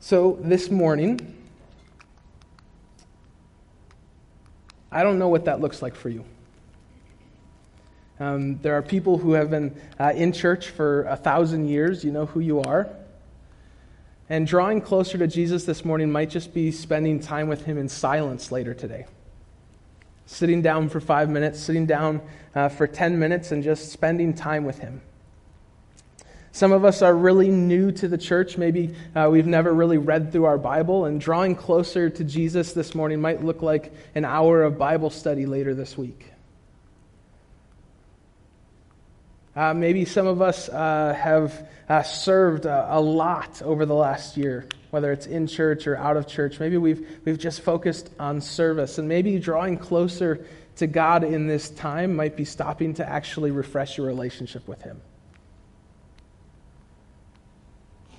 So 0.00 0.36
this 0.42 0.68
morning, 0.68 1.36
I 4.90 5.04
don't 5.04 5.20
know 5.20 5.28
what 5.28 5.44
that 5.44 5.60
looks 5.60 5.80
like 5.80 5.94
for 5.94 6.08
you. 6.08 6.24
Um, 8.20 8.58
there 8.60 8.74
are 8.74 8.82
people 8.82 9.18
who 9.18 9.32
have 9.32 9.50
been 9.50 9.74
uh, 9.98 10.12
in 10.14 10.32
church 10.32 10.70
for 10.70 11.02
a 11.04 11.16
thousand 11.16 11.68
years. 11.68 12.04
You 12.04 12.12
know 12.12 12.26
who 12.26 12.40
you 12.40 12.60
are. 12.60 12.88
And 14.28 14.46
drawing 14.46 14.80
closer 14.80 15.18
to 15.18 15.26
Jesus 15.26 15.64
this 15.64 15.84
morning 15.84 16.10
might 16.10 16.30
just 16.30 16.54
be 16.54 16.70
spending 16.70 17.20
time 17.20 17.48
with 17.48 17.64
Him 17.64 17.76
in 17.76 17.88
silence 17.88 18.50
later 18.50 18.72
today. 18.72 19.06
Sitting 20.26 20.62
down 20.62 20.88
for 20.88 21.00
five 21.00 21.28
minutes, 21.28 21.60
sitting 21.60 21.86
down 21.86 22.22
uh, 22.54 22.68
for 22.68 22.86
10 22.86 23.18
minutes, 23.18 23.52
and 23.52 23.62
just 23.62 23.92
spending 23.92 24.32
time 24.32 24.64
with 24.64 24.78
Him. 24.78 25.02
Some 26.52 26.70
of 26.70 26.84
us 26.84 27.02
are 27.02 27.14
really 27.14 27.50
new 27.50 27.90
to 27.92 28.06
the 28.06 28.16
church. 28.16 28.56
Maybe 28.56 28.94
uh, 29.16 29.28
we've 29.30 29.46
never 29.46 29.74
really 29.74 29.98
read 29.98 30.30
through 30.30 30.44
our 30.44 30.56
Bible, 30.56 31.04
and 31.04 31.20
drawing 31.20 31.56
closer 31.56 32.08
to 32.08 32.24
Jesus 32.24 32.72
this 32.72 32.94
morning 32.94 33.20
might 33.20 33.44
look 33.44 33.60
like 33.60 33.92
an 34.14 34.24
hour 34.24 34.62
of 34.62 34.78
Bible 34.78 35.10
study 35.10 35.46
later 35.46 35.74
this 35.74 35.98
week. 35.98 36.33
Uh, 39.56 39.72
maybe 39.72 40.04
some 40.04 40.26
of 40.26 40.42
us 40.42 40.68
uh, 40.68 41.16
have 41.16 41.68
uh, 41.88 42.02
served 42.02 42.66
a, 42.66 42.96
a, 42.96 43.00
lot 43.00 43.62
over 43.62 43.86
the 43.86 43.94
last 43.94 44.36
year, 44.36 44.66
whether 44.90 45.12
it's 45.12 45.26
in 45.26 45.46
church 45.46 45.86
or 45.86 45.96
out 45.96 46.16
of 46.16 46.26
church. 46.26 46.58
Maybe 46.58 46.76
we've, 46.76 47.06
we've 47.24 47.38
just 47.38 47.60
focused 47.60 48.10
on 48.18 48.40
service. 48.40 48.98
And 48.98 49.08
maybe 49.08 49.38
drawing 49.38 49.78
closer 49.78 50.44
to 50.76 50.88
God 50.88 51.22
in 51.22 51.46
this 51.46 51.70
time 51.70 52.16
might 52.16 52.36
be 52.36 52.44
stopping 52.44 52.94
to 52.94 53.08
actually 53.08 53.52
refresh 53.52 53.96
your 53.96 54.08
relationship 54.08 54.66
with 54.66 54.82
Him. 54.82 55.00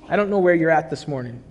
I 0.08 0.16
don't 0.16 0.30
know 0.30 0.40
where 0.40 0.56
you're 0.56 0.70
at 0.70 0.90
this 0.90 1.06
morning. 1.06 1.44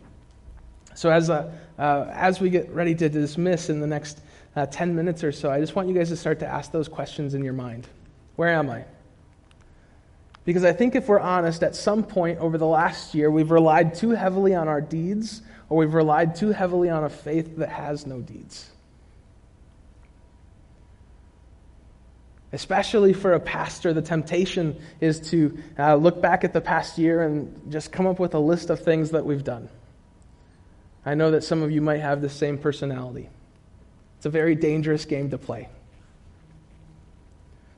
So, 0.94 1.10
as, 1.10 1.28
a, 1.28 1.52
uh, 1.78 2.06
as 2.10 2.40
we 2.40 2.48
get 2.48 2.70
ready 2.70 2.94
to 2.94 3.08
dismiss 3.08 3.68
in 3.68 3.80
the 3.80 3.86
next 3.86 4.20
uh, 4.56 4.64
10 4.66 4.94
minutes 4.94 5.24
or 5.24 5.32
so, 5.32 5.50
I 5.50 5.60
just 5.60 5.74
want 5.74 5.88
you 5.88 5.94
guys 5.94 6.08
to 6.08 6.16
start 6.16 6.38
to 6.38 6.46
ask 6.46 6.70
those 6.70 6.88
questions 6.88 7.34
in 7.34 7.44
your 7.44 7.52
mind. 7.52 7.86
Where 8.36 8.48
am 8.48 8.70
I? 8.70 8.84
Because 10.44 10.64
I 10.64 10.72
think 10.72 10.94
if 10.94 11.08
we're 11.08 11.20
honest, 11.20 11.62
at 11.62 11.74
some 11.74 12.02
point 12.02 12.38
over 12.38 12.58
the 12.58 12.66
last 12.66 13.14
year, 13.14 13.30
we've 13.30 13.50
relied 13.50 13.94
too 13.94 14.10
heavily 14.10 14.54
on 14.54 14.68
our 14.68 14.80
deeds, 14.80 15.40
or 15.68 15.78
we've 15.78 15.94
relied 15.94 16.36
too 16.36 16.50
heavily 16.50 16.90
on 16.90 17.04
a 17.04 17.08
faith 17.08 17.56
that 17.56 17.70
has 17.70 18.06
no 18.06 18.20
deeds. 18.20 18.70
Especially 22.52 23.12
for 23.12 23.32
a 23.32 23.40
pastor, 23.40 23.92
the 23.92 24.02
temptation 24.02 24.80
is 25.00 25.18
to 25.30 25.58
uh, 25.78 25.96
look 25.96 26.22
back 26.22 26.44
at 26.44 26.52
the 26.52 26.60
past 26.60 26.98
year 26.98 27.22
and 27.22 27.72
just 27.72 27.90
come 27.90 28.06
up 28.06 28.20
with 28.20 28.34
a 28.34 28.38
list 28.38 28.70
of 28.70 28.80
things 28.80 29.10
that 29.10 29.24
we've 29.24 29.42
done. 29.42 29.68
I 31.06 31.14
know 31.14 31.32
that 31.32 31.42
some 31.42 31.62
of 31.62 31.70
you 31.70 31.80
might 31.80 32.00
have 32.00 32.20
the 32.20 32.28
same 32.28 32.58
personality. 32.58 33.28
It's 34.18 34.26
a 34.26 34.30
very 34.30 34.54
dangerous 34.54 35.04
game 35.04 35.30
to 35.30 35.38
play. 35.38 35.68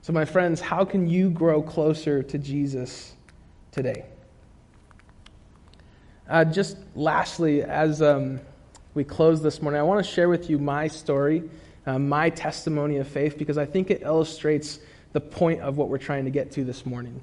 So, 0.07 0.13
my 0.13 0.25
friends, 0.25 0.61
how 0.61 0.85
can 0.85 1.09
you 1.09 1.31
grow 1.31 1.61
closer 1.63 2.23
to 2.23 2.39
Jesus 2.39 3.13
today? 3.73 4.05
Uh, 6.29 6.45
just 6.45 6.77
lastly, 6.95 7.65
as 7.65 8.01
um, 8.01 8.39
we 8.95 9.03
close 9.03 9.43
this 9.43 9.61
morning, 9.61 9.81
I 9.81 9.83
want 9.83 10.07
to 10.07 10.09
share 10.09 10.29
with 10.29 10.49
you 10.49 10.61
my 10.61 10.87
story, 10.87 11.43
uh, 11.87 11.99
my 11.99 12.31
testimony 12.31 12.99
of 12.99 13.09
faith, 13.09 13.37
because 13.37 13.59
I 13.59 13.65
think 13.65 13.91
it 13.91 14.03
illustrates 14.03 14.79
the 15.13 15.21
point 15.21 15.61
of 15.63 15.77
what 15.77 15.89
we're 15.89 15.99
trying 15.99 16.27
to 16.27 16.31
get 16.31 16.53
to 16.53 16.63
this 16.63 16.87
morning. 16.87 17.21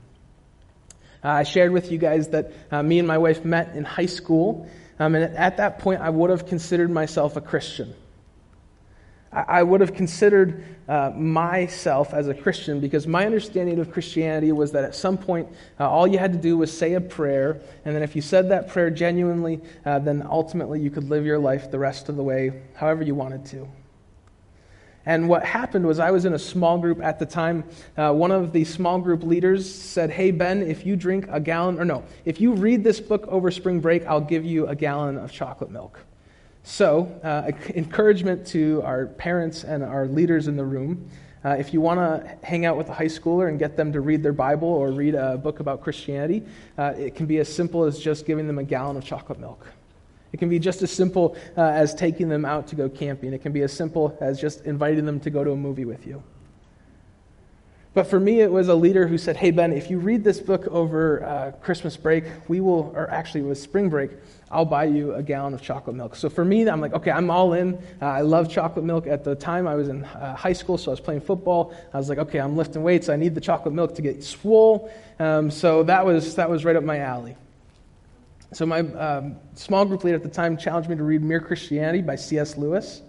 Uh, 1.23 1.29
I 1.29 1.43
shared 1.43 1.71
with 1.71 1.89
you 1.89 1.97
guys 1.97 2.27
that 2.31 2.51
uh, 2.69 2.83
me 2.83 2.99
and 2.99 3.07
my 3.07 3.17
wife 3.17 3.45
met 3.45 3.77
in 3.77 3.85
high 3.85 4.07
school, 4.07 4.69
um, 4.99 5.15
and 5.15 5.33
at 5.37 5.55
that 5.55 5.79
point, 5.79 6.01
I 6.01 6.09
would 6.09 6.31
have 6.31 6.47
considered 6.47 6.91
myself 6.91 7.37
a 7.37 7.41
Christian. 7.41 7.95
I 9.33 9.63
would 9.63 9.81
have 9.81 9.93
considered 9.93 10.63
uh, 10.87 11.11
myself 11.15 12.13
as 12.13 12.27
a 12.27 12.33
Christian 12.33 12.79
because 12.79 13.07
my 13.07 13.25
understanding 13.25 13.79
of 13.79 13.91
Christianity 13.91 14.51
was 14.51 14.71
that 14.73 14.83
at 14.83 14.95
some 14.95 15.17
point 15.17 15.47
uh, 15.79 15.89
all 15.89 16.05
you 16.07 16.17
had 16.17 16.33
to 16.33 16.39
do 16.39 16.57
was 16.57 16.75
say 16.75 16.93
a 16.93 17.01
prayer, 17.01 17.61
and 17.85 17.95
then 17.95 18.03
if 18.03 18.15
you 18.15 18.21
said 18.21 18.49
that 18.49 18.67
prayer 18.67 18.89
genuinely, 18.89 19.61
uh, 19.85 19.99
then 19.99 20.25
ultimately 20.29 20.79
you 20.79 20.91
could 20.91 21.09
live 21.09 21.25
your 21.25 21.39
life 21.39 21.71
the 21.71 21.79
rest 21.79 22.09
of 22.09 22.15
the 22.15 22.23
way 22.23 22.61
however 22.75 23.03
you 23.03 23.15
wanted 23.15 23.45
to. 23.45 23.67
And 25.05 25.27
what 25.27 25.43
happened 25.43 25.85
was, 25.85 25.99
I 25.99 26.11
was 26.11 26.23
in 26.23 26.33
a 26.33 26.39
small 26.39 26.77
group 26.77 27.01
at 27.01 27.19
the 27.19 27.25
time. 27.25 27.65
Uh, 27.97 28.13
one 28.13 28.31
of 28.31 28.53
the 28.53 28.63
small 28.63 28.99
group 28.99 29.23
leaders 29.23 29.69
said, 29.69 30.09
Hey, 30.09 30.31
Ben, 30.31 30.61
if 30.61 30.85
you 30.85 30.95
drink 30.95 31.27
a 31.29 31.41
gallon, 31.41 31.77
or 31.77 31.83
no, 31.83 32.03
if 32.23 32.39
you 32.39 32.53
read 32.53 32.83
this 32.83 33.01
book 33.01 33.25
over 33.27 33.51
spring 33.51 33.81
break, 33.81 34.05
I'll 34.05 34.21
give 34.21 34.45
you 34.45 34.67
a 34.67 34.75
gallon 34.75 35.17
of 35.17 35.31
chocolate 35.31 35.71
milk. 35.71 35.99
So, 36.63 37.19
uh, 37.23 37.51
encouragement 37.75 38.47
to 38.47 38.81
our 38.85 39.07
parents 39.07 39.65
and 39.65 39.83
our 39.83 40.07
leaders 40.07 40.47
in 40.47 40.55
the 40.55 40.63
room. 40.63 41.09
Uh, 41.43 41.49
if 41.59 41.73
you 41.73 41.81
want 41.81 41.99
to 41.99 42.37
hang 42.45 42.65
out 42.65 42.77
with 42.77 42.87
a 42.87 42.93
high 42.93 43.07
schooler 43.07 43.49
and 43.49 43.59
get 43.59 43.75
them 43.75 43.91
to 43.91 43.99
read 43.99 44.23
their 44.23 44.31
Bible 44.31 44.69
or 44.69 44.91
read 44.91 45.13
a 45.13 45.37
book 45.37 45.59
about 45.59 45.81
Christianity, 45.81 46.41
uh, 46.77 46.93
it 46.97 47.15
can 47.15 47.25
be 47.25 47.39
as 47.39 47.53
simple 47.53 47.83
as 47.83 47.99
just 47.99 48.25
giving 48.25 48.47
them 48.47 48.59
a 48.59 48.63
gallon 48.63 48.95
of 48.95 49.03
chocolate 49.03 49.41
milk. 49.41 49.67
It 50.31 50.37
can 50.37 50.47
be 50.47 50.57
just 50.57 50.81
as 50.81 50.89
simple 50.89 51.35
uh, 51.57 51.63
as 51.63 51.93
taking 51.93 52.29
them 52.29 52.45
out 52.45 52.67
to 52.67 52.75
go 52.75 52.87
camping. 52.87 53.33
It 53.33 53.41
can 53.41 53.51
be 53.51 53.61
as 53.63 53.73
simple 53.73 54.17
as 54.21 54.39
just 54.39 54.61
inviting 54.61 55.05
them 55.05 55.19
to 55.19 55.29
go 55.29 55.43
to 55.43 55.51
a 55.51 55.57
movie 55.57 55.85
with 55.85 56.07
you. 56.07 56.23
But 57.93 58.07
for 58.07 58.19
me, 58.19 58.41
it 58.41 58.51
was 58.51 58.69
a 58.69 58.75
leader 58.75 59.07
who 59.07 59.17
said, 59.17 59.35
Hey, 59.37 59.51
Ben, 59.51 59.71
if 59.71 59.91
you 59.91 59.99
read 59.99 60.23
this 60.23 60.39
book 60.39 60.65
over 60.67 61.23
uh, 61.23 61.51
Christmas 61.61 61.95
break, 61.95 62.23
we 62.47 62.59
will, 62.59 62.91
or 62.95 63.09
actually 63.11 63.41
it 63.41 63.47
was 63.47 63.61
spring 63.61 63.89
break, 63.89 64.11
I'll 64.53 64.65
buy 64.65 64.85
you 64.85 65.15
a 65.15 65.23
gallon 65.23 65.53
of 65.53 65.61
chocolate 65.61 65.95
milk. 65.95 66.15
So 66.15 66.29
for 66.29 66.45
me, 66.45 66.67
I'm 66.69 66.79
like, 66.79 66.93
okay, 66.93 67.09
I'm 67.09 67.29
all 67.31 67.53
in. 67.53 67.73
Uh, 68.01 68.05
I 68.05 68.21
love 68.21 68.49
chocolate 68.49 68.85
milk. 68.85 69.07
At 69.07 69.23
the 69.23 69.35
time, 69.35 69.67
I 69.67 69.75
was 69.75 69.89
in 69.89 70.03
uh, 70.03 70.35
high 70.35 70.53
school, 70.53 70.77
so 70.77 70.91
I 70.91 70.93
was 70.93 70.99
playing 70.99 71.21
football. 71.21 71.73
I 71.93 71.97
was 71.97 72.07
like, 72.07 72.19
okay, 72.19 72.39
I'm 72.39 72.55
lifting 72.55 72.83
weights. 72.83 73.09
I 73.09 73.15
need 73.15 73.33
the 73.33 73.41
chocolate 73.41 73.73
milk 73.73 73.95
to 73.95 74.01
get 74.03 74.23
swole. 74.23 74.91
Um, 75.19 75.49
so 75.49 75.83
that 75.83 76.05
was, 76.05 76.35
that 76.35 76.49
was 76.49 76.63
right 76.63 76.75
up 76.75 76.83
my 76.83 76.99
alley. 76.99 77.35
So 78.53 78.67
my 78.67 78.79
um, 78.79 79.37
small 79.55 79.85
group 79.85 80.03
leader 80.03 80.17
at 80.17 80.23
the 80.23 80.29
time 80.29 80.55
challenged 80.57 80.87
me 80.87 80.95
to 80.95 81.03
read 81.03 81.23
Mere 81.23 81.39
Christianity 81.39 82.01
by 82.01 82.15
C.S. 82.15 82.55
Lewis. 82.55 83.01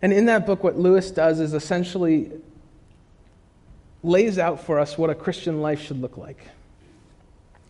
And 0.00 0.12
in 0.12 0.26
that 0.26 0.46
book, 0.46 0.64
what 0.64 0.78
Lewis 0.78 1.10
does 1.10 1.40
is 1.40 1.52
essentially 1.52 2.32
lays 4.02 4.38
out 4.38 4.64
for 4.64 4.78
us 4.78 4.96
what 4.96 5.10
a 5.10 5.14
Christian 5.14 5.60
life 5.60 5.82
should 5.82 6.00
look 6.00 6.16
like. 6.16 6.38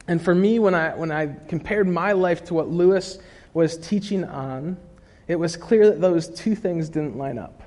And 0.09 0.23
for 0.23 0.35
me, 0.35 0.59
when 0.59 0.75
I, 0.75 0.95
when 0.95 1.11
I 1.11 1.35
compared 1.49 1.88
my 1.88 2.12
life 2.12 2.45
to 2.47 2.55
what 2.55 2.69
Lewis 2.69 3.19
was 3.55 3.77
teaching 3.77 4.25
on, 4.25 4.77
it 5.27 5.37
was 5.37 5.57
clear 5.57 5.87
that 5.90 6.01
those 6.01 6.29
two 6.29 6.55
things 6.55 6.88
didn't 6.88 7.16
line 7.16 7.38
up. 7.38 7.62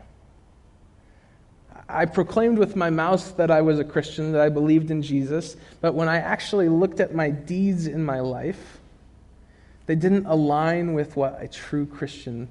I 1.89 2.05
proclaimed 2.05 2.59
with 2.59 2.75
my 2.75 2.91
mouth 2.91 3.35
that 3.37 3.49
I 3.49 3.61
was 3.61 3.79
a 3.79 3.83
Christian, 3.83 4.31
that 4.33 4.41
I 4.41 4.49
believed 4.49 4.91
in 4.91 5.01
Jesus, 5.01 5.57
but 5.81 5.95
when 5.95 6.07
I 6.07 6.17
actually 6.17 6.69
looked 6.69 6.99
at 6.99 7.15
my 7.15 7.31
deeds 7.31 7.87
in 7.87 8.05
my 8.05 8.19
life, 8.19 8.79
they 9.87 9.95
didn't 9.95 10.27
align 10.27 10.93
with 10.93 11.15
what 11.15 11.41
a 11.41 11.47
true 11.47 11.87
Christian 11.87 12.47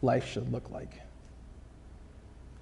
life 0.00 0.26
should 0.26 0.50
look 0.50 0.70
like. 0.70 0.94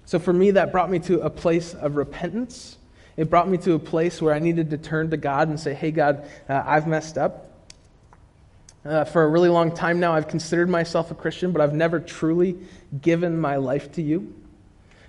So 0.05 0.19
for 0.19 0.33
me, 0.33 0.51
that 0.51 0.73
brought 0.73 0.91
me 0.91 0.99
to 0.99 1.21
a 1.21 1.29
place 1.29 1.73
of 1.73 1.95
repentance 1.95 2.78
it 3.19 3.29
brought 3.29 3.49
me 3.49 3.57
to 3.57 3.73
a 3.73 3.79
place 3.79 4.21
where 4.21 4.33
I 4.33 4.39
needed 4.39 4.69
to 4.69 4.77
turn 4.77 5.09
to 5.09 5.17
God 5.17 5.49
and 5.49 5.59
say, 5.59 5.73
Hey, 5.73 5.91
God, 5.91 6.25
uh, 6.47 6.63
I've 6.65 6.87
messed 6.87 7.17
up. 7.17 7.51
Uh, 8.85 9.03
for 9.03 9.23
a 9.23 9.27
really 9.27 9.49
long 9.49 9.75
time 9.75 9.99
now, 9.99 10.13
I've 10.13 10.29
considered 10.29 10.69
myself 10.69 11.11
a 11.11 11.15
Christian, 11.15 11.51
but 11.51 11.59
I've 11.61 11.73
never 11.73 11.99
truly 11.99 12.55
given 13.01 13.37
my 13.37 13.57
life 13.57 13.91
to 13.93 14.01
you. 14.01 14.33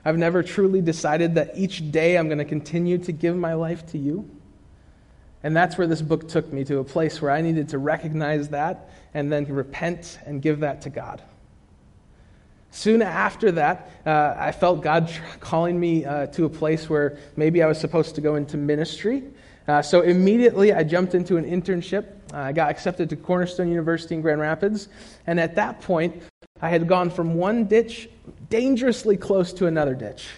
I've 0.04 0.18
never 0.18 0.42
truly 0.42 0.80
decided 0.80 1.36
that 1.36 1.52
each 1.54 1.92
day 1.92 2.18
I'm 2.18 2.26
going 2.26 2.38
to 2.38 2.44
continue 2.44 2.98
to 2.98 3.12
give 3.12 3.36
my 3.36 3.54
life 3.54 3.86
to 3.92 3.98
you. 3.98 4.28
And 5.44 5.56
that's 5.56 5.78
where 5.78 5.86
this 5.86 6.02
book 6.02 6.28
took 6.28 6.52
me 6.52 6.64
to 6.64 6.78
a 6.78 6.84
place 6.84 7.22
where 7.22 7.30
I 7.30 7.42
needed 7.42 7.68
to 7.68 7.78
recognize 7.78 8.48
that 8.48 8.90
and 9.14 9.30
then 9.30 9.46
repent 9.46 10.18
and 10.26 10.42
give 10.42 10.60
that 10.60 10.80
to 10.80 10.90
God. 10.90 11.22
Soon 12.70 13.02
after 13.02 13.52
that, 13.52 13.90
uh, 14.06 14.34
I 14.36 14.52
felt 14.52 14.82
God 14.82 15.12
calling 15.40 15.78
me 15.78 16.04
uh, 16.04 16.26
to 16.28 16.44
a 16.44 16.48
place 16.48 16.88
where 16.88 17.18
maybe 17.36 17.62
I 17.62 17.66
was 17.66 17.78
supposed 17.78 18.14
to 18.14 18.20
go 18.20 18.36
into 18.36 18.56
ministry. 18.56 19.24
Uh, 19.66 19.82
so 19.82 20.00
immediately 20.00 20.72
I 20.72 20.82
jumped 20.82 21.14
into 21.14 21.36
an 21.36 21.44
internship. 21.44 22.06
I 22.32 22.52
got 22.52 22.70
accepted 22.70 23.10
to 23.10 23.16
Cornerstone 23.16 23.68
University 23.68 24.14
in 24.14 24.20
Grand 24.20 24.40
Rapids. 24.40 24.88
And 25.26 25.38
at 25.38 25.56
that 25.56 25.80
point, 25.80 26.22
I 26.62 26.68
had 26.68 26.86
gone 26.86 27.10
from 27.10 27.34
one 27.34 27.64
ditch 27.64 28.08
dangerously 28.48 29.16
close 29.16 29.52
to 29.54 29.66
another 29.66 29.94
ditch. 29.94 30.28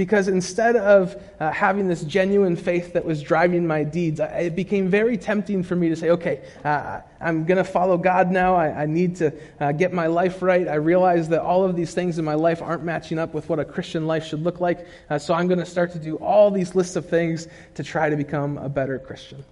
Because 0.00 0.28
instead 0.28 0.76
of 0.76 1.22
uh, 1.40 1.50
having 1.50 1.86
this 1.86 2.02
genuine 2.04 2.56
faith 2.56 2.94
that 2.94 3.04
was 3.04 3.20
driving 3.20 3.66
my 3.66 3.84
deeds, 3.84 4.18
it 4.18 4.56
became 4.56 4.88
very 4.88 5.18
tempting 5.18 5.62
for 5.62 5.76
me 5.76 5.90
to 5.90 5.94
say, 5.94 6.08
okay, 6.08 6.40
uh, 6.64 7.02
I'm 7.20 7.44
going 7.44 7.58
to 7.58 7.64
follow 7.64 7.98
God 7.98 8.30
now. 8.30 8.56
I, 8.56 8.84
I 8.84 8.86
need 8.86 9.16
to 9.16 9.30
uh, 9.60 9.72
get 9.72 9.92
my 9.92 10.06
life 10.06 10.40
right. 10.40 10.66
I 10.66 10.76
realize 10.76 11.28
that 11.28 11.42
all 11.42 11.64
of 11.64 11.76
these 11.76 11.92
things 11.92 12.18
in 12.18 12.24
my 12.24 12.32
life 12.32 12.62
aren't 12.62 12.82
matching 12.82 13.18
up 13.18 13.34
with 13.34 13.50
what 13.50 13.58
a 13.58 13.64
Christian 13.66 14.06
life 14.06 14.24
should 14.24 14.42
look 14.42 14.58
like. 14.58 14.86
Uh, 15.10 15.18
so 15.18 15.34
I'm 15.34 15.48
going 15.48 15.60
to 15.60 15.66
start 15.66 15.92
to 15.92 15.98
do 15.98 16.16
all 16.16 16.50
these 16.50 16.74
lists 16.74 16.96
of 16.96 17.06
things 17.06 17.46
to 17.74 17.84
try 17.84 18.08
to 18.08 18.16
become 18.16 18.56
a 18.56 18.70
better 18.70 18.98
Christian. 18.98 19.44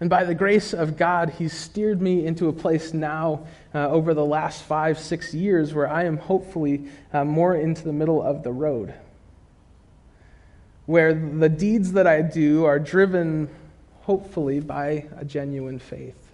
And 0.00 0.10
by 0.10 0.24
the 0.24 0.34
grace 0.34 0.74
of 0.74 0.96
God, 0.96 1.30
He's 1.38 1.52
steered 1.52 2.02
me 2.02 2.26
into 2.26 2.48
a 2.48 2.52
place 2.52 2.92
now 2.92 3.46
uh, 3.74 3.88
over 3.88 4.12
the 4.12 4.24
last 4.24 4.62
five, 4.62 4.98
six 4.98 5.32
years 5.32 5.72
where 5.72 5.88
I 5.88 6.04
am 6.04 6.18
hopefully 6.18 6.88
uh, 7.12 7.24
more 7.24 7.56
into 7.56 7.82
the 7.82 7.92
middle 7.92 8.22
of 8.22 8.42
the 8.42 8.52
road. 8.52 8.92
Where 10.84 11.14
the 11.14 11.48
deeds 11.48 11.92
that 11.92 12.06
I 12.06 12.22
do 12.22 12.64
are 12.64 12.78
driven, 12.78 13.48
hopefully, 14.02 14.60
by 14.60 15.06
a 15.16 15.24
genuine 15.24 15.78
faith. 15.78 16.26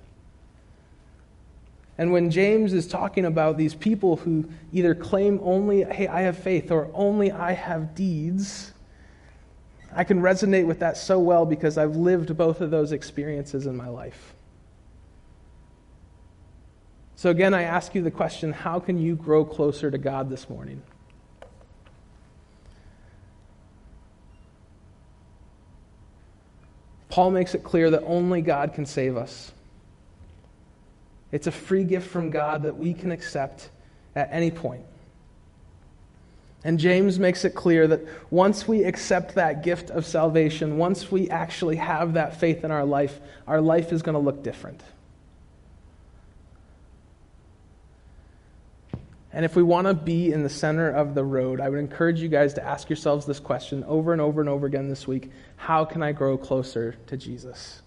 And 1.98 2.12
when 2.12 2.30
James 2.30 2.72
is 2.72 2.88
talking 2.88 3.24
about 3.26 3.56
these 3.56 3.74
people 3.74 4.16
who 4.16 4.48
either 4.72 4.94
claim 4.94 5.38
only, 5.42 5.84
hey, 5.84 6.08
I 6.08 6.22
have 6.22 6.36
faith, 6.36 6.70
or 6.70 6.90
only 6.94 7.30
I 7.30 7.52
have 7.52 7.94
deeds, 7.94 8.71
I 9.94 10.04
can 10.04 10.20
resonate 10.20 10.66
with 10.66 10.80
that 10.80 10.96
so 10.96 11.18
well 11.18 11.44
because 11.44 11.76
I've 11.76 11.96
lived 11.96 12.36
both 12.36 12.60
of 12.60 12.70
those 12.70 12.92
experiences 12.92 13.66
in 13.66 13.76
my 13.76 13.88
life. 13.88 14.34
So, 17.16 17.30
again, 17.30 17.54
I 17.54 17.62
ask 17.62 17.94
you 17.94 18.02
the 18.02 18.10
question 18.10 18.52
how 18.52 18.80
can 18.80 18.98
you 18.98 19.14
grow 19.14 19.44
closer 19.44 19.90
to 19.90 19.98
God 19.98 20.30
this 20.30 20.48
morning? 20.48 20.82
Paul 27.10 27.30
makes 27.30 27.54
it 27.54 27.62
clear 27.62 27.90
that 27.90 28.02
only 28.04 28.40
God 28.40 28.72
can 28.72 28.86
save 28.86 29.18
us. 29.18 29.52
It's 31.30 31.46
a 31.46 31.52
free 31.52 31.84
gift 31.84 32.08
from 32.08 32.30
God 32.30 32.62
that 32.62 32.78
we 32.78 32.94
can 32.94 33.12
accept 33.12 33.68
at 34.16 34.30
any 34.32 34.50
point. 34.50 34.84
And 36.64 36.78
James 36.78 37.18
makes 37.18 37.44
it 37.44 37.54
clear 37.54 37.88
that 37.88 38.06
once 38.30 38.68
we 38.68 38.84
accept 38.84 39.34
that 39.34 39.64
gift 39.64 39.90
of 39.90 40.06
salvation, 40.06 40.78
once 40.78 41.10
we 41.10 41.28
actually 41.28 41.76
have 41.76 42.14
that 42.14 42.38
faith 42.38 42.62
in 42.62 42.70
our 42.70 42.84
life, 42.84 43.18
our 43.48 43.60
life 43.60 43.92
is 43.92 44.02
going 44.02 44.14
to 44.14 44.20
look 44.20 44.44
different. 44.44 44.80
And 49.32 49.44
if 49.44 49.56
we 49.56 49.62
want 49.62 49.86
to 49.86 49.94
be 49.94 50.30
in 50.30 50.42
the 50.42 50.50
center 50.50 50.90
of 50.90 51.14
the 51.14 51.24
road, 51.24 51.60
I 51.60 51.68
would 51.68 51.78
encourage 51.78 52.20
you 52.20 52.28
guys 52.28 52.54
to 52.54 52.64
ask 52.64 52.88
yourselves 52.90 53.24
this 53.24 53.40
question 53.40 53.82
over 53.84 54.12
and 54.12 54.20
over 54.20 54.40
and 54.40 54.48
over 54.48 54.66
again 54.66 54.88
this 54.88 55.08
week 55.08 55.30
How 55.56 55.84
can 55.84 56.02
I 56.02 56.12
grow 56.12 56.36
closer 56.36 56.96
to 57.06 57.16
Jesus? 57.16 57.80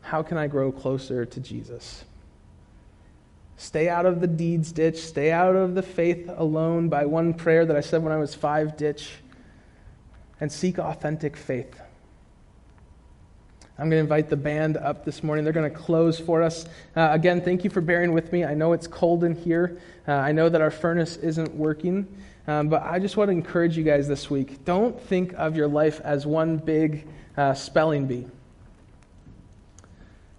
How 0.00 0.22
can 0.22 0.38
I 0.38 0.46
grow 0.46 0.72
closer 0.72 1.26
to 1.26 1.40
Jesus? 1.40 2.05
Stay 3.56 3.88
out 3.88 4.06
of 4.06 4.20
the 4.20 4.26
deeds 4.26 4.72
ditch. 4.72 4.98
Stay 4.98 5.32
out 5.32 5.56
of 5.56 5.74
the 5.74 5.82
faith 5.82 6.30
alone 6.36 6.88
by 6.88 7.06
one 7.06 7.34
prayer 7.34 7.64
that 7.64 7.76
I 7.76 7.80
said 7.80 8.02
when 8.02 8.12
I 8.12 8.18
was 8.18 8.34
five 8.34 8.76
ditch. 8.76 9.10
And 10.40 10.52
seek 10.52 10.78
authentic 10.78 11.36
faith. 11.36 11.80
I'm 13.78 13.90
going 13.90 13.98
to 13.98 13.98
invite 13.98 14.30
the 14.30 14.36
band 14.36 14.76
up 14.78 15.04
this 15.04 15.22
morning. 15.22 15.44
They're 15.44 15.52
going 15.52 15.70
to 15.70 15.76
close 15.76 16.18
for 16.18 16.42
us. 16.42 16.64
Uh, 16.94 17.08
again, 17.12 17.42
thank 17.42 17.62
you 17.62 17.68
for 17.68 17.82
bearing 17.82 18.12
with 18.12 18.32
me. 18.32 18.42
I 18.44 18.54
know 18.54 18.72
it's 18.72 18.86
cold 18.86 19.22
in 19.22 19.34
here. 19.34 19.78
Uh, 20.08 20.12
I 20.12 20.32
know 20.32 20.48
that 20.48 20.62
our 20.62 20.70
furnace 20.70 21.16
isn't 21.18 21.54
working. 21.54 22.06
Um, 22.48 22.68
but 22.68 22.82
I 22.82 22.98
just 22.98 23.16
want 23.16 23.28
to 23.28 23.32
encourage 23.32 23.76
you 23.76 23.82
guys 23.82 24.06
this 24.06 24.30
week 24.30 24.64
don't 24.64 25.00
think 25.00 25.32
of 25.34 25.56
your 25.56 25.68
life 25.68 26.00
as 26.04 26.26
one 26.26 26.58
big 26.58 27.06
uh, 27.36 27.54
spelling 27.54 28.06
bee. 28.06 28.26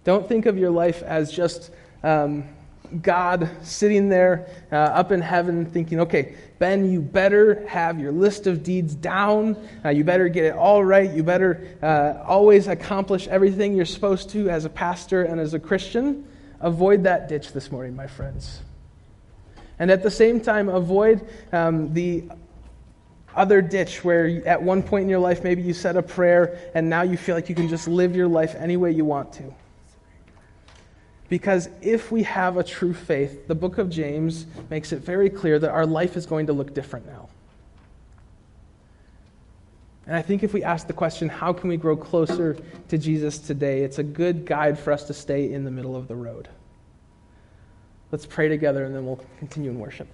Don't 0.04 0.28
think 0.28 0.46
of 0.46 0.58
your 0.58 0.72
life 0.72 1.04
as 1.04 1.32
just 1.32 1.70
um, 2.04 2.48
God 3.02 3.50
sitting 3.62 4.10
there 4.10 4.48
uh, 4.72 4.76
up 4.76 5.12
in 5.12 5.22
heaven 5.22 5.66
thinking, 5.66 6.00
okay, 6.02 6.36
Ben, 6.60 6.92
you 6.92 7.02
better 7.02 7.68
have 7.68 8.00
your 8.00 8.12
list 8.12 8.48
of 8.48 8.64
deeds 8.64 8.96
down. 8.96 9.58
Uh, 9.86 9.90
you 9.90 10.04
better 10.04 10.28
get 10.30 10.46
it 10.46 10.54
all 10.54 10.84
right. 10.84 11.12
You 11.12 11.24
better 11.24 11.78
uh, 11.82 12.24
always 12.26 12.68
accomplish 12.68 13.28
everything 13.28 13.76
you're 13.76 13.86
supposed 13.86 14.30
to 14.32 14.50
as 14.50 14.66
a 14.66 14.70
pastor 14.70 15.24
and 15.24 15.40
as 15.40 15.54
a 15.54 15.60
Christian. 15.60 16.28
Avoid 16.60 17.04
that 17.04 17.30
ditch 17.30 17.52
this 17.54 17.72
morning, 17.72 17.96
my 17.96 18.08
friends. 18.08 18.62
And 19.80 19.92
at 19.92 20.02
the 20.02 20.12
same 20.12 20.42
time, 20.42 20.70
avoid 20.70 21.28
um, 21.52 21.94
the 21.94 22.24
other 23.36 23.62
ditch 23.62 24.04
where 24.04 24.42
at 24.48 24.62
one 24.62 24.82
point 24.82 25.04
in 25.04 25.10
your 25.10 25.20
life, 25.20 25.44
maybe 25.44 25.62
you 25.62 25.74
said 25.74 25.96
a 25.96 26.02
prayer 26.02 26.72
and 26.74 26.90
now 26.90 27.04
you 27.04 27.18
feel 27.18 27.36
like 27.36 27.50
you 27.50 27.56
can 27.56 27.70
just 27.70 27.88
live 27.88 28.16
your 28.16 28.28
life 28.28 28.56
any 28.56 28.78
way 28.78 28.92
you 28.92 29.06
want 29.06 29.32
to. 29.34 29.54
Because 31.30 31.70
if 31.82 32.12
we 32.12 32.24
have 32.24 32.58
a 32.58 32.64
true 32.64 32.94
faith, 32.94 33.48
the 33.48 33.56
book 33.56 33.78
of 33.78 33.90
James 33.90 34.46
makes 34.70 34.94
it 34.94 35.00
very 35.00 35.30
clear 35.30 35.60
that 35.60 35.72
our 35.72 35.86
life 35.86 36.16
is 36.16 36.26
going 36.26 36.48
to 36.48 36.54
look 36.54 36.74
different 36.74 37.06
now. 37.06 37.28
And 40.06 40.16
I 40.16 40.22
think 40.22 40.42
if 40.42 40.54
we 40.54 40.64
ask 40.64 40.88
the 40.88 40.94
question, 40.94 41.28
how 41.28 41.52
can 41.52 41.68
we 41.68 41.76
grow 41.76 41.98
closer 41.98 42.56
to 42.88 42.98
Jesus 42.98 43.40
today, 43.40 43.82
it's 43.82 44.00
a 44.00 44.04
good 44.04 44.46
guide 44.46 44.80
for 44.80 44.94
us 44.94 45.04
to 45.06 45.14
stay 45.14 45.52
in 45.52 45.66
the 45.66 45.72
middle 45.72 45.98
of 45.98 46.08
the 46.08 46.16
road. 46.16 46.48
Let's 48.10 48.26
pray 48.26 48.48
together 48.48 48.86
and 48.86 48.96
then 48.96 49.06
we'll 49.06 49.20
continue 49.38 49.70
in 49.70 49.80
worship. 49.80 50.08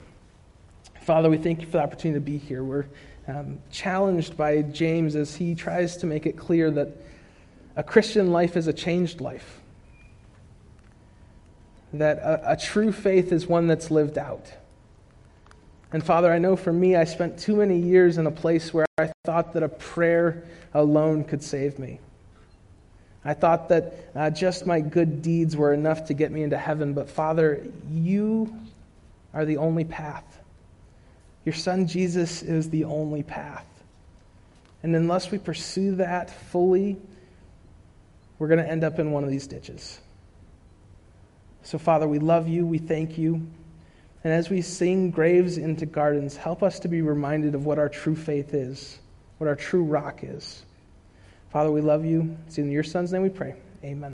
Father, 1.01 1.29
we 1.29 1.37
thank 1.37 1.59
you 1.59 1.67
for 1.67 1.73
the 1.73 1.83
opportunity 1.83 2.19
to 2.19 2.25
be 2.25 2.39
here. 2.39 2.63
We're 2.63 2.85
um, 3.27 3.59
challenged 3.71 4.35
by 4.35 4.63
James 4.63 5.15
as 5.15 5.35
he 5.35 5.53
tries 5.53 5.95
to 5.97 6.07
make 6.07 6.25
it 6.25 6.37
clear 6.37 6.71
that 6.71 6.87
a 7.75 7.83
Christian 7.83 8.31
life 8.31 8.57
is 8.57 8.65
a 8.65 8.73
changed 8.73 9.21
life 9.21 9.61
that 11.93 12.17
a, 12.17 12.53
a 12.53 12.57
true 12.57 12.91
faith 12.91 13.31
is 13.31 13.47
one 13.47 13.67
that's 13.67 13.91
lived 13.91 14.17
out. 14.17 14.51
And 15.91 16.03
Father, 16.03 16.33
I 16.33 16.39
know 16.39 16.55
for 16.55 16.73
me, 16.73 16.95
I 16.95 17.03
spent 17.03 17.37
too 17.37 17.55
many 17.55 17.77
years 17.77 18.17
in 18.17 18.25
a 18.25 18.31
place 18.31 18.73
where 18.73 18.85
I 18.97 19.11
thought 19.25 19.53
that 19.53 19.61
a 19.61 19.69
prayer 19.69 20.43
alone 20.73 21.23
could 21.23 21.43
save 21.43 21.77
me. 21.77 21.99
I 23.23 23.33
thought 23.35 23.69
that 23.69 23.93
uh, 24.15 24.29
just 24.31 24.65
my 24.65 24.81
good 24.81 25.21
deeds 25.21 25.55
were 25.55 25.73
enough 25.73 26.05
to 26.05 26.13
get 26.13 26.31
me 26.31 26.43
into 26.43 26.57
heaven. 26.57 26.93
But 26.93 27.09
Father, 27.09 27.65
you 27.89 28.53
are 29.33 29.45
the 29.45 29.57
only 29.57 29.85
path. 29.85 30.25
Your 31.45 31.53
son 31.53 31.87
Jesus 31.87 32.41
is 32.41 32.69
the 32.69 32.85
only 32.85 33.23
path. 33.23 33.67
And 34.81 34.95
unless 34.95 35.31
we 35.31 35.37
pursue 35.37 35.95
that 35.95 36.29
fully, 36.29 36.97
we're 38.39 38.47
going 38.47 38.63
to 38.63 38.69
end 38.69 38.83
up 38.83 38.99
in 38.99 39.11
one 39.11 39.23
of 39.23 39.29
these 39.29 39.47
ditches. 39.47 39.99
So, 41.63 41.77
Father, 41.77 42.07
we 42.07 42.19
love 42.19 42.47
you. 42.47 42.65
We 42.65 42.77
thank 42.77 43.17
you. 43.17 43.45
And 44.23 44.31
as 44.31 44.49
we 44.49 44.61
sing 44.61 45.11
graves 45.11 45.57
into 45.57 45.85
gardens, 45.85 46.37
help 46.37 46.63
us 46.63 46.79
to 46.79 46.87
be 46.87 47.01
reminded 47.01 47.55
of 47.55 47.65
what 47.65 47.79
our 47.79 47.89
true 47.89 48.15
faith 48.15 48.53
is, 48.53 48.99
what 49.37 49.47
our 49.47 49.55
true 49.55 49.83
rock 49.83 50.19
is. 50.23 50.63
Father, 51.51 51.71
we 51.71 51.81
love 51.81 52.05
you. 52.05 52.37
It's 52.47 52.57
in 52.57 52.71
your 52.71 52.83
Son's 52.83 53.11
name 53.11 53.21
we 53.21 53.29
pray. 53.29 53.55
Amen. 53.83 54.01